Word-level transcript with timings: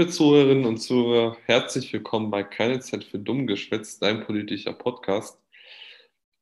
Liebe 0.00 0.12
Zuhörerinnen 0.12 0.64
und 0.64 0.78
Zuhörer, 0.78 1.36
herzlich 1.44 1.92
willkommen 1.92 2.30
bei 2.30 2.42
Keine 2.42 2.80
Zeit 2.80 3.04
für 3.04 3.18
Dummgeschwätz, 3.18 3.98
dein 3.98 4.24
politischer 4.24 4.72
Podcast. 4.72 5.38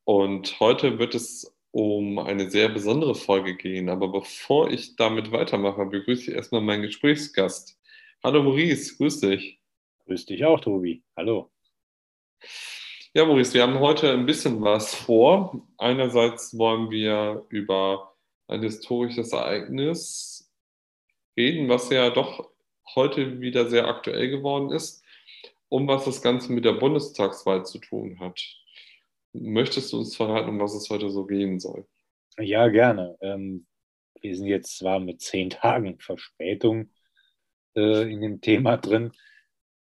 Und 0.05 0.61
heute 0.61 0.97
wird 0.97 1.13
es 1.13 1.59
um 1.71 2.19
eine 2.19 2.49
sehr 2.49 2.69
besondere 2.69 3.15
Folge 3.15 3.57
gehen. 3.57 3.89
Aber 3.89 4.07
bevor 4.07 4.71
ich 4.71 4.95
damit 4.95 5.33
weitermache, 5.33 5.85
begrüße 5.85 6.31
ich 6.31 6.37
erstmal 6.37 6.61
meinen 6.61 6.83
Gesprächsgast. 6.83 7.77
Hallo 8.23 8.43
Maurice, 8.43 8.95
grüß 8.95 9.19
dich. 9.19 9.59
Grüß 10.05 10.25
dich 10.27 10.45
auch, 10.45 10.61
Tobi. 10.61 11.03
Hallo. 11.17 11.51
Ja, 13.13 13.25
Maurice, 13.25 13.55
wir 13.55 13.63
haben 13.63 13.79
heute 13.79 14.13
ein 14.13 14.25
bisschen 14.25 14.61
was 14.61 14.95
vor. 14.95 15.67
Einerseits 15.77 16.57
wollen 16.57 16.91
wir 16.91 17.45
über 17.49 18.15
ein 18.47 18.63
historisches 18.63 19.33
Ereignis 19.33 20.49
reden, 21.35 21.67
was 21.67 21.89
ja 21.89 22.09
doch 22.09 22.48
heute 22.95 23.41
wieder 23.41 23.69
sehr 23.69 23.87
aktuell 23.87 24.29
geworden 24.29 24.71
ist, 24.71 25.03
um 25.69 25.87
was 25.87 26.05
das 26.05 26.21
Ganze 26.21 26.51
mit 26.51 26.65
der 26.65 26.73
Bundestagswahl 26.73 27.65
zu 27.65 27.79
tun 27.79 28.19
hat. 28.19 28.41
Möchtest 29.33 29.93
du 29.93 29.99
uns 29.99 30.15
verraten, 30.15 30.49
um 30.49 30.59
was 30.59 30.73
es 30.73 30.89
heute 30.89 31.09
so 31.09 31.25
gehen 31.25 31.59
soll? 31.59 31.85
Ja, 32.39 32.67
gerne. 32.67 33.17
Ähm, 33.21 33.67
wir 34.21 34.35
sind 34.35 34.47
jetzt 34.47 34.77
zwar 34.77 34.99
mit 34.99 35.21
zehn 35.21 35.49
Tagen 35.49 35.99
Verspätung 35.99 36.89
äh, 37.75 38.11
in 38.11 38.21
dem 38.21 38.41
Thema 38.41 38.77
drin, 38.77 39.11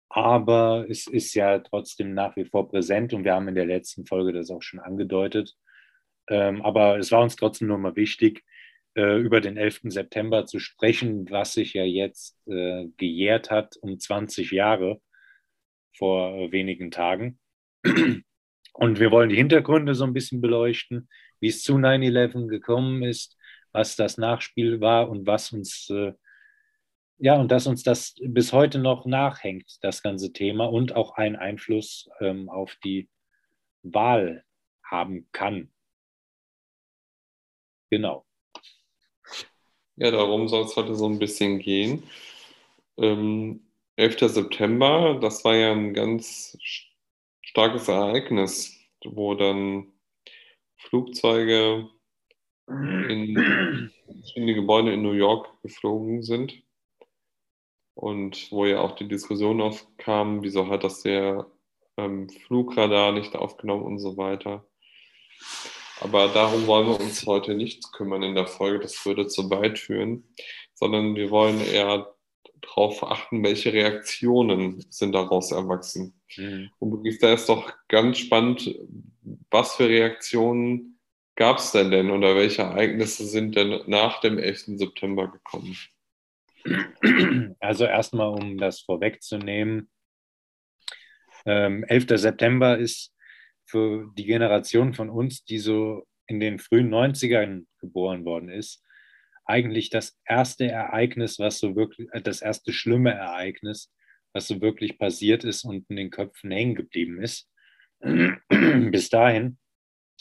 aber 0.09 0.85
es 0.89 1.07
ist 1.07 1.33
ja 1.33 1.59
trotzdem 1.59 2.13
nach 2.13 2.35
wie 2.35 2.45
vor 2.45 2.69
präsent 2.69 3.13
und 3.13 3.25
wir 3.25 3.33
haben 3.33 3.47
in 3.47 3.55
der 3.55 3.65
letzten 3.65 4.05
Folge 4.05 4.31
das 4.31 4.49
auch 4.49 4.61
schon 4.61 4.79
angedeutet. 4.79 5.55
Ähm, 6.27 6.61
aber 6.61 6.97
es 6.97 7.11
war 7.11 7.21
uns 7.21 7.35
trotzdem 7.35 7.67
nur 7.67 7.77
mal 7.77 7.95
wichtig, 7.95 8.43
äh, 8.95 9.17
über 9.19 9.41
den 9.41 9.57
11. 9.57 9.81
September 9.85 10.45
zu 10.45 10.59
sprechen, 10.59 11.29
was 11.29 11.53
sich 11.53 11.73
ja 11.73 11.83
jetzt 11.83 12.37
äh, 12.47 12.87
gejährt 12.97 13.51
hat 13.51 13.77
um 13.77 13.99
20 13.99 14.51
Jahre 14.51 15.01
vor 15.97 16.35
äh, 16.35 16.51
wenigen 16.51 16.91
Tagen. 16.91 17.39
Und 18.73 18.99
wir 18.99 19.11
wollen 19.11 19.29
die 19.29 19.35
Hintergründe 19.35 19.95
so 19.95 20.03
ein 20.03 20.13
bisschen 20.13 20.41
beleuchten, 20.41 21.07
wie 21.39 21.47
es 21.47 21.63
zu 21.63 21.75
9-11 21.75 22.47
gekommen 22.47 23.03
ist, 23.03 23.37
was 23.71 23.95
das 23.95 24.17
Nachspiel 24.17 24.81
war 24.81 25.09
und 25.09 25.27
was 25.27 25.51
uns, 25.53 25.89
äh, 25.89 26.13
ja, 27.17 27.35
und 27.35 27.51
dass 27.51 27.67
uns 27.67 27.83
das 27.83 28.15
bis 28.21 28.51
heute 28.51 28.79
noch 28.79 29.05
nachhängt, 29.05 29.77
das 29.81 30.03
ganze 30.03 30.33
Thema 30.33 30.65
und 30.65 30.95
auch 30.95 31.15
einen 31.15 31.35
Einfluss 31.35 32.09
ähm, 32.19 32.49
auf 32.49 32.75
die 32.83 33.09
Wahl 33.83 34.43
haben 34.83 35.27
kann. 35.31 35.71
Genau. 37.89 38.25
Ja, 39.97 40.11
darum 40.11 40.47
soll 40.49 40.65
es 40.65 40.75
heute 40.75 40.95
so 40.95 41.07
ein 41.07 41.19
bisschen 41.19 41.59
gehen. 41.59 42.03
Ähm, 42.97 43.61
11. 43.97 44.19
September, 44.29 45.17
das 45.21 45.45
war 45.45 45.55
ja 45.55 45.71
ein 45.71 45.93
ganz 45.93 46.57
starkes 47.41 47.87
Ereignis, 47.87 48.77
wo 49.05 49.35
dann 49.35 49.93
Flugzeuge 50.77 51.89
in 52.67 53.91
verschiedene 54.05 54.55
Gebäude 54.55 54.93
in 54.93 55.01
New 55.01 55.13
York 55.13 55.47
geflogen 55.61 56.23
sind 56.23 56.61
und 57.93 58.51
wo 58.51 58.65
ja 58.65 58.81
auch 58.81 58.95
die 58.95 59.07
Diskussion 59.07 59.61
aufkam, 59.61 60.43
wieso 60.43 60.67
hat 60.67 60.83
das 60.83 61.03
der 61.03 61.47
ähm, 61.97 62.29
Flugradar 62.29 63.13
nicht 63.13 63.35
aufgenommen 63.35 63.83
und 63.83 63.99
so 63.99 64.17
weiter. 64.17 64.65
Aber 66.01 66.27
darum 66.27 66.67
wollen 66.67 66.87
wir 66.87 66.99
uns 66.99 67.25
heute 67.25 67.55
nicht 67.55 67.91
kümmern 67.93 68.23
in 68.23 68.35
der 68.35 68.47
Folge, 68.47 68.79
das 68.79 69.05
würde 69.05 69.27
zu 69.27 69.49
weit 69.49 69.79
führen, 69.79 70.23
sondern 70.73 71.15
wir 71.15 71.29
wollen 71.31 71.61
eher 71.61 72.13
darauf 72.61 73.03
achten, 73.03 73.43
welche 73.43 73.71
Reaktionen 73.71 74.85
sind 74.89 75.13
daraus 75.13 75.51
erwachsen. 75.51 76.19
Mhm. 76.35 76.69
Und 76.79 77.21
da 77.21 77.33
ist 77.33 77.47
doch 77.47 77.71
ganz 77.87 78.17
spannend, 78.17 78.75
was 79.49 79.75
für 79.75 79.87
Reaktionen 79.87 80.99
gab 81.35 81.57
es 81.57 81.71
denn 81.71 81.91
denn 81.91 82.11
oder 82.11 82.35
welche 82.35 82.63
Ereignisse 82.63 83.25
sind 83.25 83.55
denn 83.55 83.81
nach 83.87 84.19
dem 84.21 84.37
11. 84.37 84.77
September 84.77 85.31
gekommen? 85.31 85.77
Also 87.59 87.85
erstmal, 87.85 88.29
um 88.29 88.57
das 88.57 88.81
vorwegzunehmen, 88.81 89.89
ähm, 91.45 91.83
11. 91.83 92.17
September 92.17 92.77
ist 92.77 93.14
für 93.65 94.11
die 94.17 94.25
Generation 94.25 94.93
von 94.93 95.09
uns, 95.09 95.43
die 95.43 95.57
so 95.57 96.07
in 96.27 96.39
den 96.39 96.59
frühen 96.59 96.93
90ern 96.93 97.65
geboren 97.79 98.25
worden 98.25 98.49
ist, 98.49 98.83
eigentlich 99.45 99.89
das 99.89 100.17
erste 100.25 100.67
Ereignis, 100.67 101.39
was 101.39 101.59
so 101.59 101.75
wirklich, 101.75 102.07
äh, 102.11 102.21
das 102.21 102.41
erste 102.41 102.73
schlimme 102.73 103.13
Ereignis, 103.13 103.91
was 104.33 104.47
so 104.47 104.61
wirklich 104.61 104.97
passiert 104.97 105.43
ist 105.43 105.63
und 105.63 105.85
in 105.89 105.95
den 105.95 106.09
Köpfen 106.09 106.51
hängen 106.51 106.75
geblieben 106.75 107.21
ist. 107.21 107.49
Bis 108.49 109.09
dahin 109.09 109.57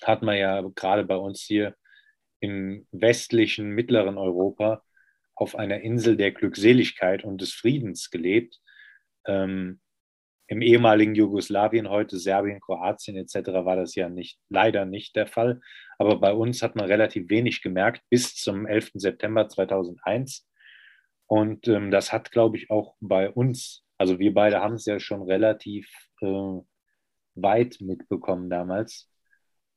hat 0.02 0.22
man 0.22 0.36
ja 0.36 0.60
gerade 0.74 1.04
bei 1.04 1.16
uns 1.16 1.42
hier 1.42 1.74
im 2.40 2.86
westlichen, 2.92 3.70
mittleren 3.70 4.18
Europa 4.18 4.82
auf 5.34 5.56
einer 5.56 5.80
Insel 5.80 6.16
der 6.16 6.32
Glückseligkeit 6.32 7.24
und 7.24 7.40
des 7.40 7.52
Friedens 7.52 8.10
gelebt. 8.10 8.60
Ähm, 9.26 9.80
im 10.46 10.60
ehemaligen 10.60 11.14
Jugoslawien, 11.14 11.88
heute 11.88 12.18
Serbien, 12.18 12.60
Kroatien 12.60 13.16
etc. 13.16 13.48
war 13.64 13.76
das 13.76 13.94
ja 13.94 14.08
nicht, 14.08 14.38
leider 14.48 14.84
nicht 14.84 15.16
der 15.16 15.26
Fall. 15.26 15.60
Aber 15.98 16.20
bei 16.20 16.32
uns 16.32 16.62
hat 16.62 16.76
man 16.76 16.86
relativ 16.86 17.30
wenig 17.30 17.62
gemerkt 17.62 18.02
bis 18.10 18.34
zum 18.34 18.66
11. 18.66 18.92
September 18.94 19.48
2001. 19.48 20.46
Und 21.26 21.66
ähm, 21.68 21.90
das 21.90 22.12
hat, 22.12 22.30
glaube 22.30 22.56
ich, 22.58 22.70
auch 22.70 22.96
bei 23.00 23.30
uns, 23.30 23.84
also 23.96 24.18
wir 24.18 24.34
beide 24.34 24.60
haben 24.60 24.74
es 24.74 24.84
ja 24.84 25.00
schon 25.00 25.22
relativ 25.22 25.88
äh, 26.20 26.60
weit 27.34 27.78
mitbekommen 27.80 28.50
damals. 28.50 29.10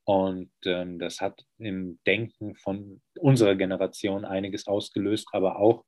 Und 0.03 0.51
ähm, 0.65 0.99
das 0.99 1.19
hat 1.19 1.45
im 1.57 1.99
Denken 2.05 2.55
von 2.55 3.01
unserer 3.19 3.55
Generation 3.55 4.25
einiges 4.25 4.67
ausgelöst, 4.67 5.27
aber 5.31 5.59
auch 5.59 5.83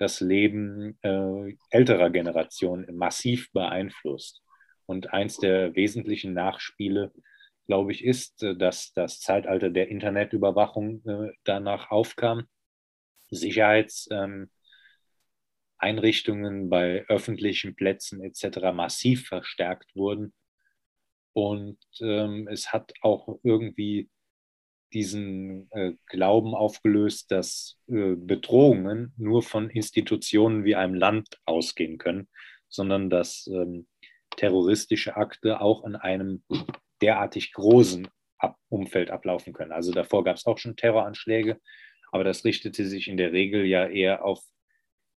das 0.00 0.20
Leben 0.20 0.98
äh, 1.02 1.56
älterer 1.68 2.08
Generationen 2.10 2.96
massiv 2.96 3.52
beeinflusst. 3.52 4.42
Und 4.86 5.12
eins 5.12 5.36
der 5.36 5.76
wesentlichen 5.76 6.32
Nachspiele, 6.32 7.12
glaube 7.66 7.92
ich, 7.92 8.02
ist, 8.02 8.42
äh, 8.42 8.56
dass 8.56 8.94
das 8.94 9.20
Zeitalter 9.20 9.68
der 9.68 9.88
Internetüberwachung 9.88 11.04
äh, 11.06 11.32
danach 11.44 11.90
aufkam. 11.90 12.46
Sicherheitseinrichtungen 13.30 14.50
ähm, 16.62 16.70
bei 16.70 17.04
öffentlichen 17.08 17.76
Plätzen 17.76 18.22
etc. 18.24 18.72
massiv 18.72 19.28
verstärkt 19.28 19.94
wurden. 19.94 20.32
Und 21.34 21.78
ähm, 22.00 22.48
es 22.48 22.72
hat 22.72 22.94
auch 23.02 23.38
irgendwie 23.42 24.08
diesen 24.92 25.70
äh, 25.72 25.92
Glauben 26.06 26.54
aufgelöst, 26.54 27.30
dass 27.30 27.78
äh, 27.88 28.14
Bedrohungen 28.16 29.12
nur 29.16 29.42
von 29.42 29.70
Institutionen 29.70 30.64
wie 30.64 30.74
einem 30.74 30.94
Land 30.94 31.38
ausgehen 31.44 31.98
können, 31.98 32.28
sondern 32.68 33.10
dass 33.10 33.46
ähm, 33.52 33.86
terroristische 34.36 35.16
Akte 35.16 35.60
auch 35.60 35.84
in 35.84 35.96
einem 35.96 36.42
derartig 37.00 37.52
großen 37.52 38.08
Ab 38.38 38.56
Umfeld 38.70 39.10
ablaufen 39.10 39.52
können. 39.52 39.72
Also 39.72 39.92
davor 39.92 40.24
gab 40.24 40.36
es 40.36 40.46
auch 40.46 40.56
schon 40.56 40.74
Terroranschläge, 40.74 41.60
aber 42.10 42.24
das 42.24 42.44
richtete 42.44 42.86
sich 42.86 43.06
in 43.08 43.18
der 43.18 43.32
Regel 43.32 43.66
ja 43.66 43.86
eher 43.86 44.24
auf 44.24 44.40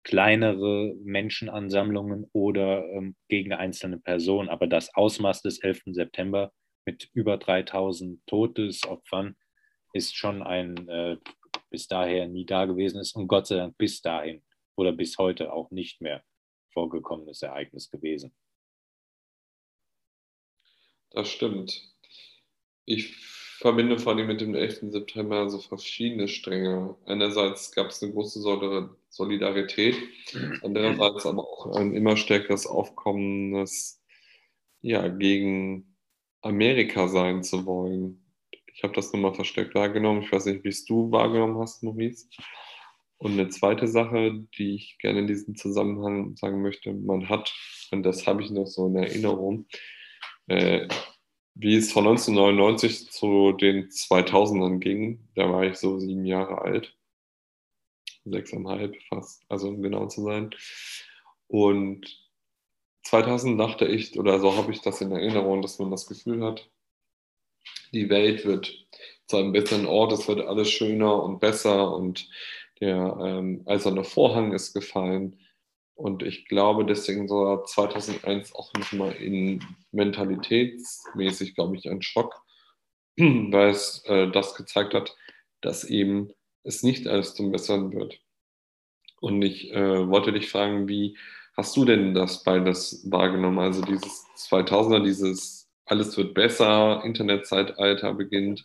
kleinere 0.03 0.93
Menschenansammlungen 1.03 2.29
oder 2.33 2.85
ähm, 2.89 3.15
gegen 3.29 3.53
einzelne 3.53 3.97
Personen. 3.97 4.49
Aber 4.49 4.67
das 4.67 4.93
Ausmaß 4.93 5.41
des 5.41 5.59
11. 5.63 5.83
September 5.93 6.51
mit 6.85 7.09
über 7.13 7.37
3000 7.37 8.19
Todesopfern 8.27 9.35
ist 9.93 10.15
schon 10.15 10.43
ein 10.43 10.87
äh, 10.89 11.17
bis 11.69 11.87
daher 11.87 12.27
nie 12.27 12.45
da 12.45 12.65
gewesen 12.65 12.99
ist 12.99 13.15
und 13.15 13.27
Gott 13.27 13.47
sei 13.47 13.55
Dank 13.55 13.77
bis 13.77 14.01
dahin 14.01 14.43
oder 14.75 14.91
bis 14.91 15.17
heute 15.17 15.51
auch 15.51 15.71
nicht 15.71 16.01
mehr 16.01 16.23
vorgekommenes 16.71 17.41
Ereignis 17.41 17.89
gewesen. 17.89 18.31
Das 21.09 21.29
stimmt. 21.29 21.81
Ich 22.85 23.15
verbinde 23.57 23.97
vor 23.97 24.13
allem 24.13 24.27
mit 24.27 24.41
dem 24.41 24.55
11. 24.55 24.91
September 24.91 25.49
so 25.49 25.59
verschiedene 25.59 26.27
Stränge. 26.27 26.95
Einerseits 27.05 27.71
gab 27.71 27.87
es 27.87 28.03
eine 28.03 28.11
große 28.11 28.41
Solidarität, 29.09 29.95
andererseits 30.61 31.25
aber 31.25 31.47
auch 31.47 31.75
ein 31.75 31.95
immer 31.95 32.17
stärkeres 32.17 32.67
Aufkommen, 32.67 33.65
ja, 34.81 35.07
gegen 35.07 35.95
Amerika 36.41 37.07
sein 37.07 37.43
zu 37.43 37.65
wollen. 37.65 38.22
Ich 38.73 38.83
habe 38.83 38.93
das 38.93 39.13
nochmal 39.13 39.33
verstärkt 39.33 39.75
wahrgenommen. 39.75 40.23
Ich 40.23 40.31
weiß 40.31 40.45
nicht, 40.45 40.63
wie 40.63 40.69
es 40.69 40.85
du 40.85 41.11
wahrgenommen 41.11 41.59
hast, 41.59 41.83
Maurice. 41.83 42.27
Und 43.17 43.33
eine 43.33 43.49
zweite 43.49 43.87
Sache, 43.87 44.45
die 44.57 44.75
ich 44.75 44.97
gerne 44.97 45.19
in 45.19 45.27
diesem 45.27 45.55
Zusammenhang 45.55 46.35
sagen 46.35 46.61
möchte, 46.61 46.91
man 46.91 47.29
hat, 47.29 47.53
und 47.91 48.03
das 48.03 48.27
habe 48.27 48.41
ich 48.41 48.51
noch 48.51 48.65
so 48.65 48.87
in 48.87 48.97
Erinnerung, 48.97 49.67
äh, 50.47 50.87
wie 51.55 51.75
es 51.75 51.91
von 51.91 52.05
1999 52.07 53.11
zu 53.11 53.53
den 53.53 53.89
2000ern 53.89 54.79
ging. 54.79 55.29
Da 55.35 55.49
war 55.49 55.63
ich 55.63 55.77
so 55.77 55.99
sieben 55.99 56.25
Jahre 56.25 56.61
alt, 56.61 56.97
sechseinhalb 58.25 58.95
fast, 59.03 59.43
also 59.49 59.69
um 59.69 59.81
genau 59.81 60.07
zu 60.07 60.23
sein. 60.23 60.49
Und 61.47 62.19
2000 63.03 63.59
dachte 63.59 63.85
ich, 63.85 64.17
oder 64.17 64.39
so 64.39 64.57
habe 64.57 64.71
ich 64.71 64.81
das 64.81 65.01
in 65.01 65.11
Erinnerung, 65.11 65.61
dass 65.61 65.79
man 65.79 65.91
das 65.91 66.07
Gefühl 66.07 66.43
hat, 66.43 66.69
die 67.93 68.09
Welt 68.09 68.45
wird 68.45 68.85
zu 69.27 69.37
einem 69.37 69.51
besseren 69.51 69.85
Ort, 69.85 70.11
es 70.11 70.27
wird 70.27 70.41
alles 70.41 70.69
schöner 70.69 71.23
und 71.23 71.39
besser 71.39 71.95
und 71.95 72.27
der 72.79 73.17
ähm, 73.21 73.63
eiserne 73.65 74.03
Vorhang 74.03 74.53
ist 74.53 74.73
gefallen. 74.73 75.39
Und 75.95 76.23
ich 76.23 76.47
glaube, 76.47 76.85
deswegen 76.85 77.27
so 77.27 77.63
2001 77.63 78.53
auch 78.55 78.73
nochmal 78.73 79.13
in 79.13 79.63
mentalitätsmäßig, 79.91 81.55
glaube 81.55 81.77
ich, 81.77 81.89
ein 81.89 82.01
Schock, 82.01 82.41
weil 83.17 83.69
es 83.69 84.03
äh, 84.05 84.29
das 84.31 84.55
gezeigt 84.55 84.93
hat, 84.93 85.15
dass 85.61 85.83
eben 85.83 86.33
es 86.63 86.83
nicht 86.83 87.07
alles 87.07 87.35
zum 87.35 87.51
Besseren 87.51 87.93
wird. 87.93 88.19
Und 89.21 89.41
ich 89.41 89.71
äh, 89.71 90.09
wollte 90.09 90.33
dich 90.33 90.49
fragen, 90.49 90.87
wie 90.89 91.17
hast 91.55 91.77
du 91.77 91.85
denn 91.85 92.13
das 92.13 92.43
beides 92.43 93.09
wahrgenommen? 93.09 93.59
Also 93.59 93.81
dieses 93.81 94.25
2000er, 94.35 95.03
dieses 95.03 95.62
alles 95.85 96.15
wird 96.17 96.33
besser, 96.33 97.03
Internetzeitalter 97.03 98.13
beginnt 98.13 98.63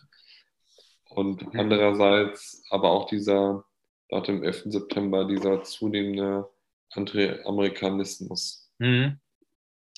und 1.09 1.43
andererseits 1.55 2.63
aber 2.69 2.91
auch 2.91 3.07
dieser, 3.07 3.65
nach 4.09 4.23
dem 4.23 4.43
11. 4.43 4.63
September, 4.65 5.25
dieser 5.25 5.63
zunehmende 5.63 6.49
Anti-Amerikanismus. 6.91 8.71
Mhm. 8.79 9.19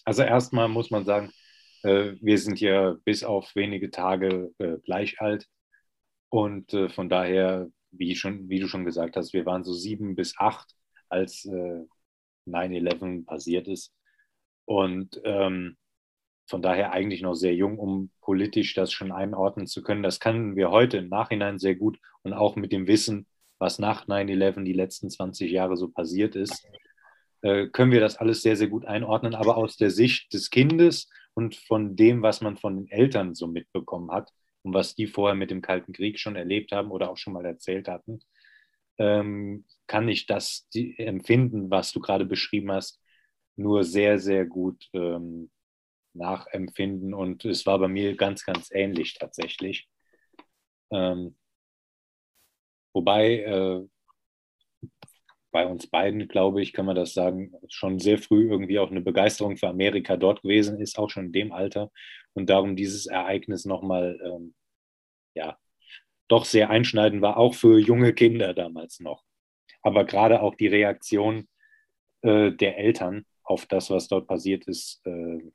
Also 0.03 0.23
erstmal 0.23 0.67
muss 0.67 0.89
man 0.89 1.05
sagen, 1.05 1.31
äh, 1.83 2.13
wir 2.21 2.37
sind 2.37 2.59
ja 2.59 2.95
bis 3.05 3.23
auf 3.23 3.55
wenige 3.55 3.91
Tage 3.91 4.51
äh, 4.57 4.77
gleich 4.83 5.21
alt 5.21 5.47
und 6.29 6.73
äh, 6.73 6.89
von 6.89 7.09
daher, 7.09 7.69
wie, 7.91 8.15
schon, 8.15 8.49
wie 8.49 8.59
du 8.59 8.67
schon 8.67 8.85
gesagt 8.85 9.15
hast, 9.15 9.33
wir 9.33 9.45
waren 9.45 9.63
so 9.63 9.73
sieben 9.73 10.15
bis 10.15 10.37
acht, 10.37 10.73
als 11.09 11.45
9-11 12.47 13.25
passiert 13.25 13.67
ist. 13.67 13.93
Und 14.63 15.19
ähm, 15.25 15.75
von 16.51 16.61
daher 16.61 16.91
eigentlich 16.91 17.21
noch 17.21 17.33
sehr 17.33 17.55
jung, 17.55 17.79
um 17.79 18.11
politisch 18.21 18.75
das 18.75 18.91
schon 18.91 19.11
einordnen 19.11 19.67
zu 19.67 19.81
können. 19.81 20.03
Das 20.03 20.19
können 20.19 20.55
wir 20.55 20.69
heute 20.69 20.97
im 20.97 21.07
Nachhinein 21.09 21.57
sehr 21.57 21.75
gut 21.75 21.97
und 22.23 22.33
auch 22.33 22.55
mit 22.55 22.71
dem 22.71 22.87
Wissen, 22.87 23.25
was 23.57 23.79
nach 23.79 24.07
9-11 24.07 24.63
die 24.65 24.73
letzten 24.73 25.09
20 25.09 25.49
Jahre 25.49 25.77
so 25.77 25.87
passiert 25.87 26.35
ist, 26.35 26.67
äh, 27.41 27.67
können 27.67 27.91
wir 27.91 28.01
das 28.01 28.17
alles 28.17 28.41
sehr, 28.41 28.57
sehr 28.57 28.67
gut 28.67 28.85
einordnen. 28.85 29.33
Aber 29.33 29.55
aus 29.55 29.77
der 29.77 29.91
Sicht 29.91 30.33
des 30.33 30.49
Kindes 30.49 31.09
und 31.33 31.55
von 31.55 31.95
dem, 31.95 32.21
was 32.21 32.41
man 32.41 32.57
von 32.57 32.75
den 32.75 32.91
Eltern 32.91 33.33
so 33.33 33.47
mitbekommen 33.47 34.11
hat 34.11 34.29
und 34.61 34.73
was 34.73 34.93
die 34.93 35.07
vorher 35.07 35.35
mit 35.35 35.51
dem 35.51 35.61
Kalten 35.61 35.93
Krieg 35.93 36.19
schon 36.19 36.35
erlebt 36.35 36.73
haben 36.73 36.91
oder 36.91 37.09
auch 37.09 37.17
schon 37.17 37.33
mal 37.33 37.45
erzählt 37.45 37.87
hatten, 37.87 38.19
ähm, 38.97 39.63
kann 39.87 40.09
ich 40.09 40.25
das 40.25 40.67
empfinden, 40.73 41.71
was 41.71 41.93
du 41.93 42.01
gerade 42.01 42.25
beschrieben 42.25 42.73
hast, 42.73 43.01
nur 43.55 43.85
sehr, 43.85 44.19
sehr 44.19 44.45
gut 44.45 44.89
ähm, 44.93 45.49
nachempfinden. 46.13 47.13
Und 47.13 47.45
es 47.45 47.65
war 47.65 47.79
bei 47.79 47.87
mir 47.87 48.15
ganz, 48.15 48.45
ganz 48.45 48.69
ähnlich 48.71 49.15
tatsächlich. 49.15 49.87
Ähm, 50.91 51.35
wobei 52.93 53.39
äh, 53.39 53.87
bei 55.51 55.65
uns 55.65 55.87
beiden, 55.87 56.27
glaube 56.27 56.61
ich, 56.61 56.73
kann 56.73 56.85
man 56.85 56.95
das 56.95 57.13
sagen, 57.13 57.53
schon 57.67 57.99
sehr 57.99 58.17
früh 58.17 58.49
irgendwie 58.49 58.79
auch 58.79 58.89
eine 58.89 59.01
Begeisterung 59.01 59.57
für 59.57 59.67
Amerika 59.67 60.17
dort 60.17 60.41
gewesen 60.43 60.79
ist, 60.79 60.97
auch 60.97 61.09
schon 61.09 61.27
in 61.27 61.31
dem 61.33 61.51
Alter. 61.51 61.91
Und 62.33 62.49
darum 62.49 62.75
dieses 62.75 63.05
Ereignis 63.05 63.65
nochmal, 63.65 64.19
ähm, 64.23 64.55
ja, 65.33 65.57
doch 66.27 66.45
sehr 66.45 66.69
einschneidend 66.69 67.21
war, 67.21 67.37
auch 67.37 67.53
für 67.55 67.77
junge 67.77 68.13
Kinder 68.13 68.53
damals 68.53 69.01
noch. 69.01 69.23
Aber 69.81 70.05
gerade 70.05 70.41
auch 70.41 70.55
die 70.55 70.67
Reaktion 70.67 71.49
äh, 72.21 72.51
der 72.51 72.77
Eltern 72.77 73.25
auf 73.43 73.65
das, 73.65 73.89
was 73.89 74.07
dort 74.07 74.27
passiert 74.27 74.65
ist, 74.67 75.01
äh, 75.05 75.51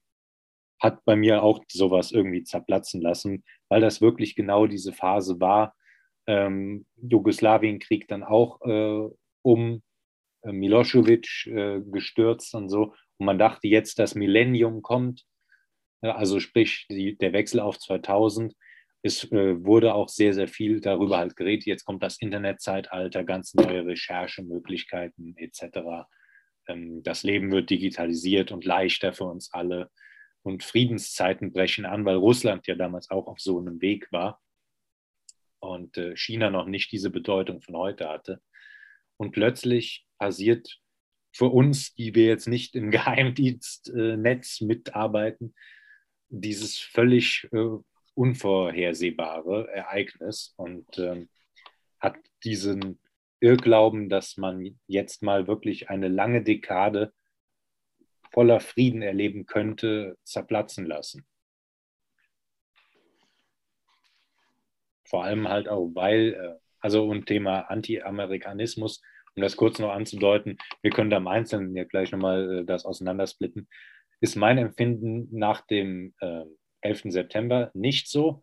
hat 0.80 1.04
bei 1.04 1.16
mir 1.16 1.42
auch 1.42 1.64
sowas 1.68 2.12
irgendwie 2.12 2.42
zerplatzen 2.42 3.00
lassen, 3.00 3.44
weil 3.68 3.80
das 3.80 4.00
wirklich 4.00 4.34
genau 4.34 4.66
diese 4.66 4.92
Phase 4.92 5.40
war. 5.40 5.74
Ähm, 6.26 6.86
Jugoslawienkrieg 6.96 8.08
dann 8.08 8.24
auch 8.24 8.60
äh, 8.62 9.08
um 9.42 9.82
äh, 10.42 10.52
Milosevic 10.52 11.46
äh, 11.46 11.80
gestürzt 11.80 12.54
und 12.54 12.68
so. 12.68 12.94
Und 13.18 13.26
man 13.26 13.38
dachte 13.38 13.68
jetzt, 13.68 13.98
das 13.98 14.14
Millennium 14.14 14.82
kommt, 14.82 15.24
also 16.02 16.40
sprich 16.40 16.86
die, 16.90 17.16
der 17.16 17.32
Wechsel 17.32 17.60
auf 17.60 17.78
2000. 17.78 18.54
Es 19.02 19.24
äh, 19.32 19.64
wurde 19.64 19.94
auch 19.94 20.08
sehr, 20.08 20.34
sehr 20.34 20.48
viel 20.48 20.80
darüber 20.80 21.18
halt 21.18 21.36
geredet. 21.36 21.66
Jetzt 21.66 21.84
kommt 21.84 22.02
das 22.02 22.18
Internetzeitalter, 22.18 23.24
ganz 23.24 23.54
neue 23.54 23.86
Recherchemöglichkeiten 23.86 25.36
etc. 25.36 26.06
Ähm, 26.66 27.02
das 27.02 27.22
Leben 27.22 27.50
wird 27.52 27.70
digitalisiert 27.70 28.52
und 28.52 28.64
leichter 28.64 29.12
für 29.12 29.24
uns 29.24 29.52
alle. 29.52 29.90
Und 30.46 30.62
Friedenszeiten 30.62 31.52
brechen 31.52 31.86
an, 31.86 32.04
weil 32.04 32.14
Russland 32.14 32.68
ja 32.68 32.76
damals 32.76 33.10
auch 33.10 33.26
auf 33.26 33.40
so 33.40 33.58
einem 33.58 33.80
Weg 33.80 34.12
war 34.12 34.40
und 35.58 35.98
äh, 35.98 36.16
China 36.16 36.50
noch 36.50 36.66
nicht 36.66 36.92
diese 36.92 37.10
Bedeutung 37.10 37.62
von 37.62 37.74
heute 37.74 38.08
hatte. 38.08 38.40
Und 39.16 39.32
plötzlich 39.32 40.06
passiert 40.20 40.80
für 41.32 41.46
uns, 41.46 41.94
die 41.94 42.14
wir 42.14 42.26
jetzt 42.26 42.46
nicht 42.46 42.76
im 42.76 42.90
Geheimdienstnetz 42.92 44.60
mitarbeiten, 44.60 45.52
dieses 46.28 46.78
völlig 46.78 47.48
äh, 47.50 47.78
unvorhersehbare 48.14 49.66
Ereignis 49.72 50.54
und 50.56 50.96
ähm, 50.96 51.28
hat 51.98 52.18
diesen 52.44 53.00
Irrglauben, 53.40 54.08
dass 54.08 54.36
man 54.36 54.78
jetzt 54.86 55.24
mal 55.24 55.48
wirklich 55.48 55.90
eine 55.90 56.06
lange 56.06 56.44
Dekade 56.44 57.12
voller 58.32 58.60
Frieden 58.60 59.02
erleben 59.02 59.46
könnte, 59.46 60.16
zerplatzen 60.24 60.86
lassen. 60.86 61.26
Vor 65.04 65.24
allem 65.24 65.48
halt 65.48 65.68
auch, 65.68 65.90
weil, 65.94 66.34
äh, 66.34 66.60
also 66.80 67.06
und 67.06 67.26
Thema 67.26 67.60
Anti-Amerikanismus, 67.70 69.02
um 69.34 69.42
das 69.42 69.56
kurz 69.56 69.78
noch 69.78 69.90
anzudeuten, 69.90 70.58
wir 70.82 70.90
können 70.90 71.10
da 71.10 71.18
im 71.18 71.28
Einzelnen 71.28 71.76
ja 71.76 71.84
gleich 71.84 72.10
nochmal 72.12 72.60
äh, 72.60 72.64
das 72.64 72.84
auseinandersplitten, 72.84 73.68
ist 74.20 74.36
mein 74.36 74.58
Empfinden 74.58 75.28
nach 75.30 75.60
dem 75.66 76.14
äh, 76.20 76.44
11. 76.80 77.04
September 77.12 77.70
nicht 77.74 78.08
so. 78.08 78.42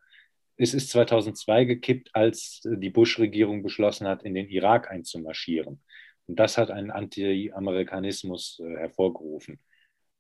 Es 0.56 0.74
ist 0.74 0.90
2002 0.92 1.66
gekippt, 1.66 2.10
als 2.14 2.62
die 2.64 2.92
Bush-Regierung 2.92 3.64
beschlossen 3.64 4.08
hat, 4.08 4.24
in 4.24 4.36
den 4.36 4.48
Irak 4.50 4.92
einzumarschieren. 4.92 5.82
Und 6.28 6.40
das 6.40 6.58
hat 6.58 6.72
einen 6.72 6.92
Anti-Amerikanismus 6.92 8.62
äh, 8.64 8.78
hervorgerufen. 8.78 9.60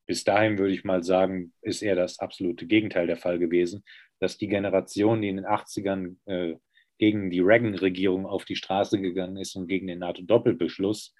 Bis 0.06 0.24
dahin 0.24 0.58
würde 0.58 0.74
ich 0.74 0.84
mal 0.84 1.04
sagen, 1.04 1.54
ist 1.62 1.82
eher 1.82 1.96
das 1.96 2.20
absolute 2.20 2.68
Gegenteil 2.68 3.08
der 3.08 3.18
Fall 3.18 3.40
gewesen, 3.40 3.84
dass 4.20 4.38
die 4.38 4.48
Generation, 4.48 5.22
die 5.22 5.30
in 5.30 5.38
den 5.38 5.46
80ern 5.46 6.18
äh, 6.26 6.56
gegen 6.98 7.30
die 7.30 7.40
Reagan-Regierung 7.40 8.26
auf 8.26 8.46
die 8.46 8.56
Straße 8.56 9.00
gegangen 9.00 9.38
ist 9.38 9.56
und 9.56 9.68
gegen 9.68 9.88
den 9.88 10.00
NATO-Doppelbeschluss, 10.00 11.14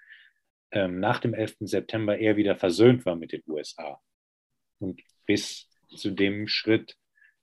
ähm, 0.70 1.00
nach 1.00 1.20
dem 1.20 1.34
11. 1.34 1.56
September 1.60 2.18
eher 2.18 2.36
wieder 2.36 2.56
versöhnt 2.56 3.04
war 3.06 3.16
mit 3.16 3.32
den 3.32 3.42
USA. 3.46 4.00
Und 4.78 5.02
bis 5.26 5.68
zu 5.96 6.10
dem 6.10 6.48
Schritt, 6.48 6.96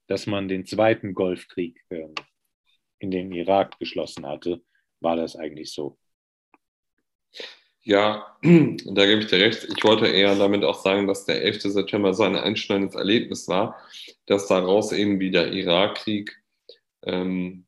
dass 0.06 0.26
man 0.26 0.48
den 0.48 0.66
zweiten 0.66 1.14
Golfkrieg 1.14 1.80
äh, 1.88 2.08
in 2.98 3.10
den 3.10 3.32
Irak 3.32 3.78
beschlossen 3.78 4.26
hatte, 4.26 4.62
war 5.00 5.16
das 5.16 5.36
eigentlich 5.36 5.72
so. 5.72 5.98
Ja, 7.82 8.36
da 8.42 9.06
gebe 9.06 9.20
ich 9.20 9.26
dir 9.26 9.40
recht. 9.40 9.64
Ich 9.64 9.82
wollte 9.84 10.06
eher 10.06 10.36
damit 10.36 10.64
auch 10.64 10.82
sagen, 10.82 11.06
dass 11.06 11.24
der 11.24 11.42
11. 11.42 11.62
September 11.62 12.14
so 12.14 12.22
ein 12.22 12.36
einschneidendes 12.36 12.94
Erlebnis 12.94 13.48
war, 13.48 13.80
dass 14.26 14.46
daraus 14.46 14.92
eben 14.92 15.18
wie 15.18 15.30
der 15.30 15.52
Irakkrieg 15.52 16.40
ähm, 17.02 17.66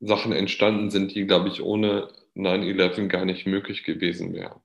Sachen 0.00 0.32
entstanden 0.32 0.90
sind, 0.90 1.14
die, 1.14 1.26
glaube 1.26 1.48
ich, 1.48 1.62
ohne 1.62 2.08
9-11 2.36 3.08
gar 3.08 3.24
nicht 3.24 3.46
möglich 3.46 3.84
gewesen 3.84 4.34
wären. 4.34 4.60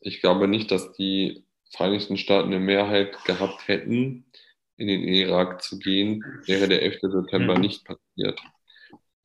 Ich 0.00 0.20
glaube 0.20 0.48
nicht, 0.48 0.70
dass 0.70 0.92
die 0.92 1.44
Vereinigten 1.70 2.16
Staaten 2.16 2.48
eine 2.48 2.60
Mehrheit 2.60 3.24
gehabt 3.24 3.66
hätten, 3.66 4.26
in 4.76 4.86
den 4.88 5.02
Irak 5.02 5.62
zu 5.62 5.78
gehen, 5.78 6.24
wäre 6.46 6.68
der 6.68 6.82
11. 6.82 6.98
September 7.00 7.54
mhm. 7.54 7.60
nicht 7.60 7.84
passiert. 7.84 8.40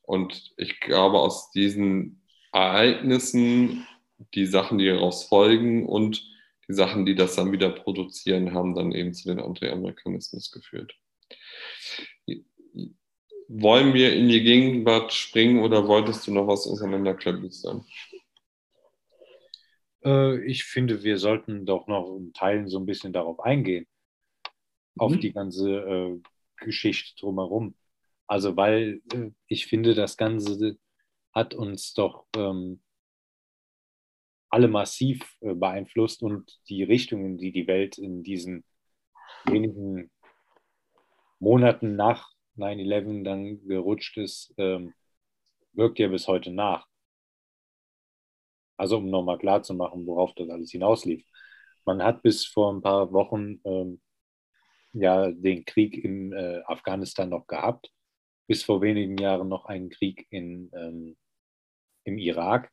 Und 0.03 0.53
ich 0.57 0.79
glaube, 0.79 1.19
aus 1.19 1.51
diesen 1.51 2.23
Ereignissen, 2.51 3.85
die 4.33 4.45
Sachen, 4.45 4.77
die 4.77 4.87
daraus 4.87 5.23
folgen 5.23 5.87
und 5.87 6.23
die 6.67 6.73
Sachen, 6.73 7.05
die 7.05 7.15
das 7.15 7.35
dann 7.35 7.51
wieder 7.51 7.69
produzieren, 7.69 8.53
haben 8.53 8.75
dann 8.75 8.91
eben 8.91 9.13
zu 9.13 9.27
den 9.27 9.39
Anti-Amerikanismus 9.39 10.51
geführt. 10.51 10.93
Wollen 13.47 13.93
wir 13.93 14.13
in 14.13 14.29
die 14.29 14.43
Gegenwart 14.43 15.11
springen 15.11 15.63
oder 15.63 15.87
wolltest 15.87 16.27
du 16.27 16.33
noch 16.33 16.47
was 16.47 16.67
auseinanderklabüstern? 16.67 17.83
Äh, 20.05 20.45
ich 20.45 20.65
finde, 20.65 21.03
wir 21.03 21.17
sollten 21.17 21.65
doch 21.65 21.87
noch 21.87 22.15
in 22.15 22.33
Teilen 22.33 22.67
so 22.67 22.77
ein 22.77 22.85
bisschen 22.85 23.13
darauf 23.13 23.39
eingehen 23.39 23.87
auf 24.97 25.13
mhm. 25.13 25.19
die 25.19 25.33
ganze 25.33 25.71
äh, 25.71 26.21
Geschichte 26.57 27.19
drumherum. 27.19 27.75
Also, 28.27 28.55
weil 28.55 29.01
äh, 29.13 29.31
ich 29.47 29.65
finde, 29.65 29.95
das 29.95 30.17
Ganze 30.17 30.77
hat 31.33 31.53
uns 31.53 31.93
doch 31.93 32.25
ähm, 32.35 32.81
alle 34.49 34.67
massiv 34.67 35.37
äh, 35.41 35.53
beeinflusst 35.53 36.21
und 36.23 36.59
die 36.69 36.83
Richtungen, 36.83 37.37
die 37.37 37.51
die 37.51 37.67
Welt 37.67 37.97
in 37.97 38.23
diesen 38.23 38.63
wenigen 39.45 40.11
Monaten 41.39 41.95
nach 41.95 42.31
9-11 42.57 43.23
dann 43.23 43.67
gerutscht 43.67 44.17
ist, 44.17 44.53
ähm, 44.57 44.93
wirkt 45.73 45.99
ja 45.99 46.07
bis 46.07 46.27
heute 46.27 46.51
nach. 46.51 46.87
Also 48.77 48.97
um 48.97 49.09
nochmal 49.09 49.37
klarzumachen, 49.37 50.05
worauf 50.05 50.33
das 50.35 50.49
alles 50.49 50.71
hinauslief. 50.71 51.25
Man 51.85 52.03
hat 52.03 52.21
bis 52.21 52.45
vor 52.45 52.73
ein 52.73 52.81
paar 52.81 53.11
Wochen 53.11 53.59
ähm, 53.65 54.01
ja 54.93 55.31
den 55.31 55.65
Krieg 55.65 55.97
in 56.03 56.33
äh, 56.33 56.61
Afghanistan 56.65 57.29
noch 57.29 57.47
gehabt, 57.47 57.91
bis 58.47 58.63
vor 58.63 58.81
wenigen 58.81 59.17
Jahren 59.17 59.47
noch 59.47 59.65
einen 59.65 59.89
Krieg 59.89 60.27
in, 60.29 60.71
ähm, 60.73 61.17
im 62.03 62.17
Irak. 62.17 62.71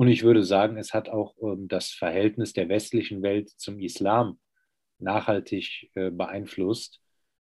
Und 0.00 0.08
ich 0.08 0.22
würde 0.22 0.42
sagen, 0.44 0.78
es 0.78 0.94
hat 0.94 1.10
auch 1.10 1.34
ähm, 1.42 1.68
das 1.68 1.90
Verhältnis 1.90 2.54
der 2.54 2.70
westlichen 2.70 3.20
Welt 3.20 3.50
zum 3.50 3.78
Islam 3.78 4.40
nachhaltig 4.98 5.90
äh, 5.94 6.10
beeinflusst 6.10 7.02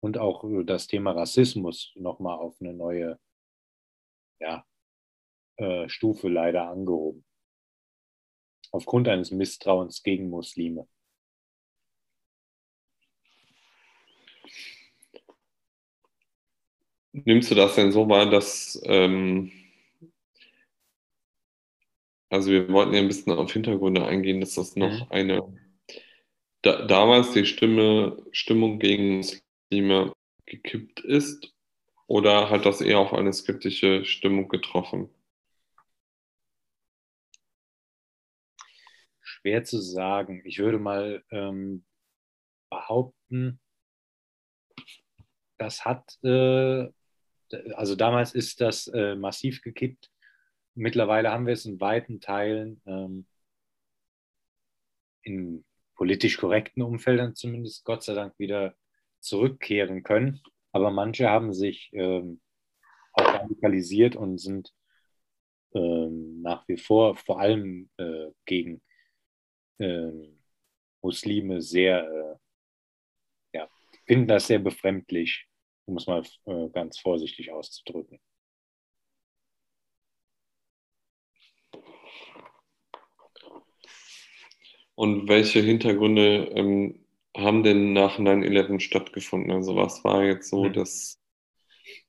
und 0.00 0.18
auch 0.18 0.44
äh, 0.44 0.62
das 0.62 0.86
Thema 0.86 1.12
Rassismus 1.12 1.94
nochmal 1.94 2.36
auf 2.36 2.60
eine 2.60 2.74
neue 2.74 3.18
ja, 4.40 4.62
äh, 5.56 5.88
Stufe 5.88 6.28
leider 6.28 6.68
angehoben. 6.68 7.24
Aufgrund 8.72 9.08
eines 9.08 9.30
Misstrauens 9.30 10.02
gegen 10.02 10.28
Muslime. 10.28 10.86
Nimmst 17.12 17.50
du 17.50 17.54
das 17.54 17.74
denn 17.74 17.90
so 17.90 18.06
wahr, 18.06 18.28
dass, 18.28 18.78
ähm, 18.84 19.63
also 22.31 22.50
wir 22.50 22.69
wollten 22.71 22.95
ja 22.95 23.00
ein 23.00 23.09
bisschen 23.09 23.33
auf 23.33 23.52
Hintergründe 23.52 24.04
eingehen, 24.04 24.40
dass 24.40 24.54
das 24.54 24.76
noch 24.76 24.90
mhm. 24.90 25.07
eine, 25.11 25.61
da, 26.62 26.87
damals 26.87 27.33
die 27.33 27.47
Stimme, 27.47 28.25
Stimmung 28.33 28.78
gegen 28.78 29.19
Muslime 29.19 30.12
gekippt 30.47 31.00
ist 31.00 31.52
oder 32.07 32.50
hat 32.50 32.66
das 32.66 32.81
eher 32.81 32.99
auf 32.99 33.12
eine 33.12 33.33
skeptische 33.33 34.04
Stimmung 34.04 34.49
getroffen? 34.49 35.09
Schwer 39.21 39.64
zu 39.64 39.81
sagen. 39.81 40.43
Ich 40.45 40.59
würde 40.59 40.78
mal 40.78 41.23
ähm, 41.31 41.85
behaupten, 42.71 43.61
das 45.59 45.85
hat 45.85 46.19
äh, 46.23 46.88
also 47.75 47.95
damals 47.95 48.35
ist 48.35 48.61
das 48.61 48.87
äh, 48.88 49.14
massiv 49.14 49.62
gekippt. 49.62 50.11
Mittlerweile 50.75 51.31
haben 51.31 51.47
wir 51.47 51.54
es 51.54 51.66
in 51.66 51.81
weiten 51.81 52.21
Teilen 52.21 52.83
ähm, 52.87 53.26
in 55.23 55.64
politisch 55.95 56.37
korrekten 56.38 56.83
Umfeldern 56.83 57.35
zumindest 57.35 57.85
Gott 57.85 58.02
sei 58.02 58.14
Dank 58.14 58.38
wieder 58.38 58.75
zurückkehren 59.21 60.02
können. 60.02 60.40
Aber 60.73 60.90
manche 60.90 61.28
haben 61.31 61.52
sich 61.52 61.90
ähm, 61.93 62.40
auch 63.12 63.25
radikalisiert 63.26 64.16
und 64.16 64.38
sind 64.38 64.75
ähm, 65.75 66.43
nach 66.43 66.66
wie 66.69 66.76
vor 66.76 67.16
vor 67.16 67.40
allem 67.40 67.90
äh, 67.97 68.31
gegen 68.45 68.83
ähm, 69.78 70.40
Muslime 71.02 71.62
sehr, 71.62 72.38
äh, 73.52 73.59
ja, 73.59 73.69
finden 74.07 74.28
das 74.28 74.49
sehr 74.49 74.59
befremdlich 74.59 75.49
um 75.87 75.97
es 75.97 76.07
mal 76.07 76.23
äh, 76.47 76.69
ganz 76.71 76.99
vorsichtig 76.99 77.52
auszudrücken. 77.52 78.19
Und 84.94 85.28
welche 85.28 85.60
Hintergründe 85.60 86.46
ähm, 86.54 87.04
haben 87.36 87.62
denn 87.62 87.92
nach 87.92 88.18
9-11 88.18 88.80
stattgefunden? 88.80 89.50
Also 89.50 89.74
was 89.76 90.04
war 90.04 90.24
jetzt 90.24 90.50
so 90.50 90.64
mhm. 90.64 90.72
das, 90.72 91.20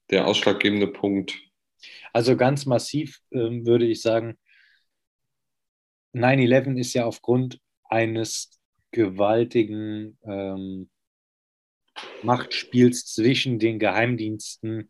der 0.09 0.27
ausschlaggebende 0.27 0.87
Punkt? 0.87 1.35
Also 2.13 2.37
ganz 2.37 2.65
massiv 2.65 3.19
ähm, 3.31 3.65
würde 3.65 3.85
ich 3.85 4.01
sagen, 4.01 4.37
9-11 6.13 6.77
ist 6.79 6.93
ja 6.93 7.05
aufgrund 7.05 7.59
eines 7.83 8.59
gewaltigen 8.91 10.17
ähm, 10.23 10.89
Machtspiels 12.23 13.05
zwischen 13.05 13.59
den 13.59 13.79
Geheimdiensten 13.79 14.89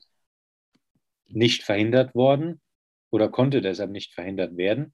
nicht 1.27 1.63
verhindert 1.63 2.13
worden 2.13 2.61
oder 3.09 3.29
konnte 3.29 3.61
deshalb 3.61 3.91
nicht 3.91 4.13
verhindert 4.13 4.57
werden. 4.57 4.93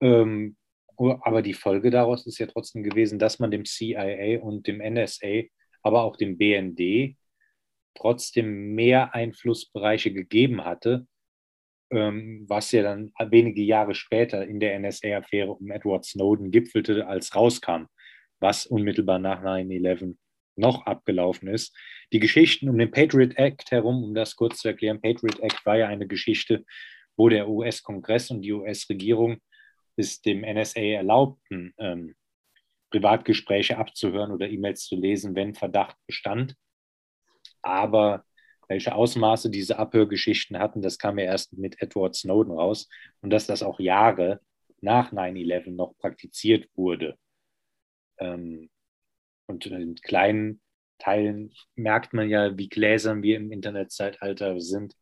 Ähm, 0.00 0.56
aber 0.96 1.42
die 1.42 1.54
Folge 1.54 1.90
daraus 1.90 2.26
ist 2.26 2.38
ja 2.38 2.46
trotzdem 2.46 2.82
gewesen, 2.82 3.18
dass 3.18 3.38
man 3.38 3.50
dem 3.50 3.64
CIA 3.64 4.40
und 4.40 4.66
dem 4.66 4.78
NSA, 4.78 5.42
aber 5.82 6.02
auch 6.02 6.16
dem 6.16 6.38
BND 6.38 7.16
trotzdem 7.94 8.74
mehr 8.74 9.14
Einflussbereiche 9.14 10.12
gegeben 10.12 10.64
hatte, 10.64 11.06
ähm, 11.90 12.44
was 12.48 12.72
ja 12.72 12.82
dann 12.82 13.12
wenige 13.30 13.62
Jahre 13.62 13.94
später 13.94 14.46
in 14.46 14.60
der 14.60 14.78
NSA-Affäre 14.78 15.52
um 15.52 15.70
Edward 15.70 16.04
Snowden 16.04 16.50
gipfelte, 16.50 17.06
als 17.06 17.34
rauskam, 17.34 17.86
was 18.40 18.66
unmittelbar 18.66 19.18
nach 19.18 19.42
9-11 19.42 20.16
noch 20.56 20.86
abgelaufen 20.86 21.48
ist. 21.48 21.76
Die 22.12 22.20
Geschichten 22.20 22.68
um 22.68 22.78
den 22.78 22.90
Patriot 22.90 23.36
Act 23.36 23.70
herum, 23.70 24.04
um 24.04 24.14
das 24.14 24.36
kurz 24.36 24.58
zu 24.58 24.68
erklären, 24.68 25.00
Patriot 25.00 25.40
Act 25.40 25.64
war 25.66 25.76
ja 25.76 25.88
eine 25.88 26.06
Geschichte, 26.06 26.64
wo 27.16 27.28
der 27.28 27.48
US-Kongress 27.48 28.30
und 28.30 28.42
die 28.42 28.52
US-Regierung 28.52 29.40
es 29.96 30.22
dem 30.22 30.42
NSA 30.42 30.80
erlaubten, 30.80 31.74
ähm, 31.78 32.14
Privatgespräche 32.90 33.78
abzuhören 33.78 34.30
oder 34.30 34.48
E-Mails 34.48 34.84
zu 34.84 34.96
lesen, 34.96 35.34
wenn 35.34 35.54
Verdacht 35.54 35.96
bestand. 36.06 36.56
Aber 37.62 38.24
welche 38.68 38.94
Ausmaße 38.94 39.50
diese 39.50 39.78
Abhörgeschichten 39.78 40.58
hatten, 40.58 40.80
das 40.80 40.98
kam 40.98 41.18
ja 41.18 41.26
erst 41.26 41.52
mit 41.54 41.80
Edward 41.82 42.14
Snowden 42.14 42.52
raus 42.52 42.88
und 43.20 43.30
dass 43.30 43.46
das 43.46 43.62
auch 43.62 43.80
Jahre 43.80 44.40
nach 44.80 45.12
9-11 45.12 45.72
noch 45.72 45.96
praktiziert 45.98 46.68
wurde. 46.74 47.18
Ähm, 48.18 48.70
und 49.46 49.66
in 49.66 49.96
kleinen 49.96 50.60
Teilen 50.98 51.52
merkt 51.74 52.12
man 52.12 52.28
ja, 52.28 52.56
wie 52.56 52.68
gläsern 52.68 53.22
wir 53.22 53.36
im 53.36 53.50
Internetzeitalter 53.52 54.60
sind. 54.60 54.94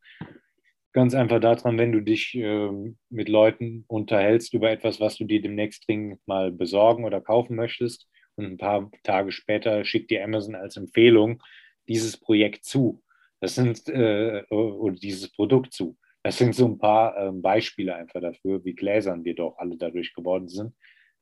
Ganz 0.93 1.15
einfach 1.15 1.41
daran, 1.41 1.79
wenn 1.79 1.93
du 1.93 2.01
dich 2.01 2.35
äh, 2.35 2.71
mit 3.09 3.29
Leuten 3.29 3.85
unterhältst 3.89 4.53
über 4.53 4.71
etwas, 4.71 5.01
was 5.01 5.17
du 5.17 5.25
dir 5.25 5.41
demnächst 5.41 5.89
dringend 5.89 6.21
mal 6.27 6.53
besorgen 6.53 7.05
oder 7.05 7.21
kaufen 7.23 7.57
möchtest 7.57 8.09
und 8.35 8.45
ein 8.45 8.59
paar 8.59 8.91
Tage 9.03 9.33
später 9.33 9.85
schickt 9.85 10.11
dir 10.11 10.23
Amazon 10.23 10.55
als 10.55 10.77
Empfehlung 10.77 11.43
dieses 11.89 12.19
Projekt 12.19 12.65
zu. 12.65 13.03
Das 13.41 13.55
sind, 13.55 13.89
äh, 13.89 14.45
oder 14.51 14.95
dieses 14.95 15.33
Produkt 15.33 15.73
zu. 15.73 15.97
Das 16.23 16.39
sind 16.39 16.55
so 16.55 16.67
ein 16.67 16.79
paar 16.79 17.17
äh, 17.17 17.33
Beispiele 17.33 17.97
einfach 17.97 18.21
dafür, 18.21 18.65
wie 18.65 18.75
gläsern 18.75 19.25
wir 19.25 19.35
doch 19.35 19.57
alle 19.59 19.77
dadurch 19.77 20.15
geworden 20.15 20.49
sind. 20.49 20.75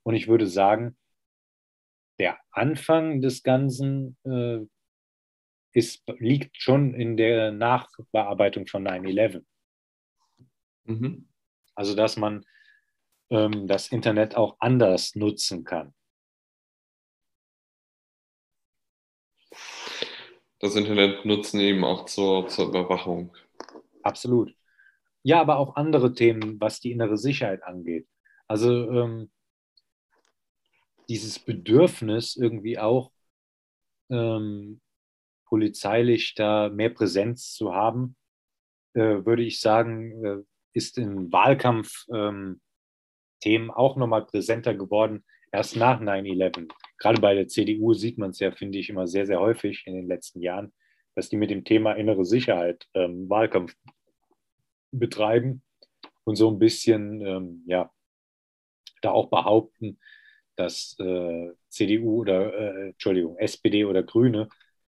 Und 0.03 0.15
ich 0.15 0.29
würde 0.29 0.47
sagen, 0.47 0.97
der 2.19 2.39
Anfang 2.51 3.23
des 3.23 3.43
Ganzen 3.43 4.19
äh, 4.25 4.59
ist, 5.73 6.03
liegt 6.19 6.61
schon 6.61 6.93
in 6.95 7.17
der 7.17 7.53
Nachbearbeitung 7.53 8.67
von 8.67 8.87
9-11. 8.87 9.45
Mhm. 10.85 11.29
Also, 11.75 11.95
dass 11.95 12.17
man 12.17 12.45
ähm, 13.31 13.67
das 13.67 13.89
Internet 13.89 14.37
auch 14.37 14.57
anders 14.59 15.15
nutzen 15.15 15.65
kann. 15.65 15.95
Das 20.59 20.77
Internet 20.77 21.25
nutzen 21.25 21.59
eben 21.61 21.85
auch 21.85 22.05
zur, 22.05 22.47
zur 22.49 22.69
Überwachung. 22.69 23.35
Absolut. 24.03 24.55
Ja, 25.23 25.41
aber 25.41 25.57
auch 25.59 25.77
andere 25.77 26.13
Themen, 26.15 26.61
was 26.61 26.81
die 26.81 26.93
innere 26.93 27.17
Sicherheit 27.17 27.63
angeht. 27.63 28.07
Also 28.47 28.91
ähm, 28.91 29.31
dieses 31.09 31.39
Bedürfnis 31.39 32.37
irgendwie 32.37 32.79
auch 32.79 33.11
ähm, 34.11 34.81
polizeilich 35.47 36.35
da 36.35 36.69
mehr 36.69 36.91
Präsenz 36.91 37.55
zu 37.55 37.75
haben, 37.75 38.17
äh, 38.95 39.25
würde 39.25 39.43
ich 39.43 39.61
sagen, 39.61 40.25
äh, 40.25 40.43
ist 40.73 40.99
in 40.99 41.33
Wahlkampfthemen 41.33 42.61
ähm, 43.45 43.71
auch 43.71 43.97
nochmal 43.97 44.27
präsenter 44.27 44.75
geworden, 44.75 45.25
erst 45.53 45.77
nach 45.77 46.01
9-11. 46.01 46.69
Gerade 46.99 47.21
bei 47.21 47.35
der 47.35 47.49
CDU 47.49 47.95
sieht 47.95 48.19
man 48.19 48.31
es 48.31 48.39
ja, 48.41 48.53
finde 48.53 48.79
ich, 48.79 48.91
immer 48.91 49.07
sehr, 49.07 49.27
sehr 49.27 49.41
häufig 49.41 49.85
in 49.87 49.95
den 49.95 50.07
letzten 50.07 50.41
Jahren, 50.41 50.73
dass 51.15 51.29
die 51.29 51.37
mit 51.37 51.51
dem 51.51 51.65
Thema 51.65 51.93
innere 51.93 52.25
Sicherheit 52.25 52.87
ähm, 52.95 53.29
Wahlkampf 53.29 53.75
betreiben 54.93 55.63
und 56.25 56.37
so 56.37 56.51
ein 56.51 56.59
bisschen, 56.59 57.21
ähm, 57.25 57.65
ja, 57.67 57.91
da 59.03 59.11
auch 59.11 59.31
behaupten, 59.31 59.99
dass 60.57 60.97
äh, 60.99 61.53
CDU 61.69 62.21
oder, 62.21 62.53
äh, 62.53 62.89
Entschuldigung, 62.91 63.39
SPD 63.39 63.85
oder 63.85 64.03
Grüne 64.03 64.49